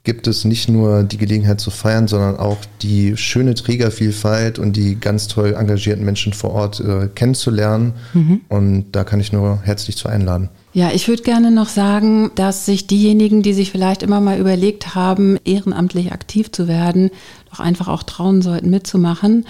gibt 0.05 0.27
es 0.27 0.47
nicht 0.47 0.71
nur 0.71 1.03
die 1.03 1.19
Gelegenheit 1.19 1.61
zu 1.61 1.71
feiern, 1.71 2.09
sondern 2.09 2.39
auch 2.39 2.57
die 2.81 3.19
schöne 3.19 3.53
Trägervielfalt 3.53 4.59
und 4.59 4.75
die 4.75 4.99
ganz 4.99 5.29
toll 5.29 5.53
engagierten 5.53 6.07
Menschen 6.07 6.33
vor 6.33 6.53
Ort 6.53 6.81
äh, 6.81 7.09
kennenzulernen. 7.15 7.93
Mhm. 8.15 8.41
Und 8.49 8.93
da 8.93 9.05
kann 9.05 9.21
ich 9.21 9.35
nur 9.35 9.61
herzlich 9.65 9.99
zu 9.99 10.09
einladen. 10.09 10.49
Ja, 10.75 10.91
ich 10.91 11.07
würde 11.07 11.23
gerne 11.23 11.51
noch 11.51 11.69
sagen, 11.69 12.31
dass 12.35 12.65
sich 12.65 12.87
diejenigen, 12.87 13.43
die 13.43 13.53
sich 13.53 13.71
vielleicht 13.71 14.03
immer 14.03 14.23
mal 14.23 14.39
überlegt 14.39 14.95
haben, 14.95 15.39
ehrenamtlich 15.45 16.13
aktiv 16.13 16.51
zu 16.51 16.67
werden, 16.67 17.11
doch 17.51 17.61
einfach 17.61 17.89
auch 17.89 18.03
trauen 18.03 18.41
sollten, 18.41 18.71
mitzumachen, 18.71 19.45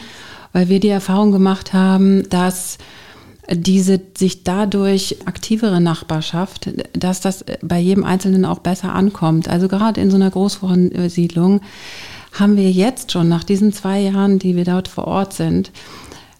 weil 0.53 0.69
wir 0.69 0.81
die 0.81 0.89
Erfahrung 0.89 1.31
gemacht 1.31 1.73
haben, 1.73 2.29
dass 2.29 2.79
diese 3.49 4.01
sich 4.17 4.43
dadurch 4.43 5.17
aktivere 5.27 5.81
Nachbarschaft, 5.81 6.71
dass 6.93 7.21
das 7.21 7.45
bei 7.63 7.79
jedem 7.79 8.03
Einzelnen 8.03 8.45
auch 8.45 8.59
besser 8.59 8.93
ankommt. 8.93 9.49
Also 9.49 9.69
gerade 9.69 10.01
in 10.01 10.11
so 10.11 10.17
einer 10.17 10.31
Großwohnsiedlung 10.31 11.61
haben 12.33 12.57
wir 12.57 12.71
jetzt 12.71 13.13
schon 13.13 13.29
nach 13.29 13.45
diesen 13.45 13.73
zwei 13.73 14.01
Jahren, 14.01 14.41
die 14.41 14.57
wir 14.57 14.65
dort 14.65 14.89
vor 14.89 15.07
Ort 15.07 15.35
sind, 15.35 15.71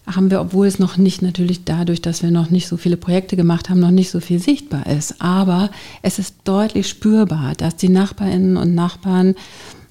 haben 0.05 0.29
wir, 0.31 0.41
obwohl 0.41 0.67
es 0.67 0.79
noch 0.79 0.97
nicht 0.97 1.21
natürlich 1.21 1.63
dadurch, 1.63 2.01
dass 2.01 2.23
wir 2.23 2.31
noch 2.31 2.49
nicht 2.49 2.67
so 2.67 2.77
viele 2.77 2.97
Projekte 2.97 3.35
gemacht 3.35 3.69
haben, 3.69 3.79
noch 3.79 3.91
nicht 3.91 4.11
so 4.11 4.19
viel 4.19 4.39
sichtbar 4.39 4.87
ist. 4.87 5.21
Aber 5.21 5.69
es 6.01 6.19
ist 6.19 6.35
deutlich 6.43 6.89
spürbar, 6.89 7.53
dass 7.55 7.75
die 7.77 7.89
Nachbarinnen 7.89 8.57
und 8.57 8.75
Nachbarn 8.75 9.35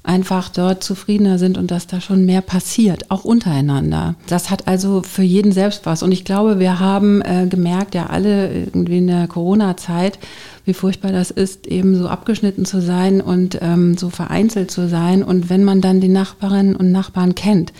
einfach 0.05 0.49
dort 0.49 0.83
zufriedener 0.83 1.39
sind 1.39 1.57
und 1.57 1.71
dass 1.71 1.87
da 1.87 2.01
schon 2.01 2.27
mehr 2.27 2.41
passiert, 2.41 3.11
auch 3.11 3.25
untereinander. 3.25 4.17
Das 4.27 4.51
hat 4.51 4.67
also 4.67 5.03
für 5.03 5.23
jeden 5.23 5.53
selbst 5.53 5.87
was. 5.87 6.03
Und 6.03 6.11
ich 6.11 6.25
glaube, 6.25 6.59
wir 6.59 6.81
haben 6.81 7.23
äh, 7.23 7.47
gemerkt, 7.49 7.95
ja 7.95 8.07
alle 8.07 8.53
irgendwie 8.53 8.99
in 8.99 9.07
der 9.07 9.29
Corona-Zeit, 9.29 10.19
wie 10.65 10.75
furchtbar 10.75 11.13
das 11.13 11.31
ist, 11.31 11.67
eben 11.69 11.97
so 11.97 12.09
abgeschnitten 12.09 12.65
zu 12.65 12.81
sein 12.81 13.21
und 13.21 13.59
ähm, 13.63 13.97
so 13.97 14.11
vereinzelt 14.11 14.71
zu 14.71 14.89
sein. 14.89 15.23
Und 15.23 15.51
wenn 15.51 15.63
man 15.63 15.81
dann 15.81 16.01
die 16.01 16.09
Nachbarinnen 16.09 16.75
und 16.75 16.91
Nachbarn 16.91 17.35
kennt, 17.37 17.73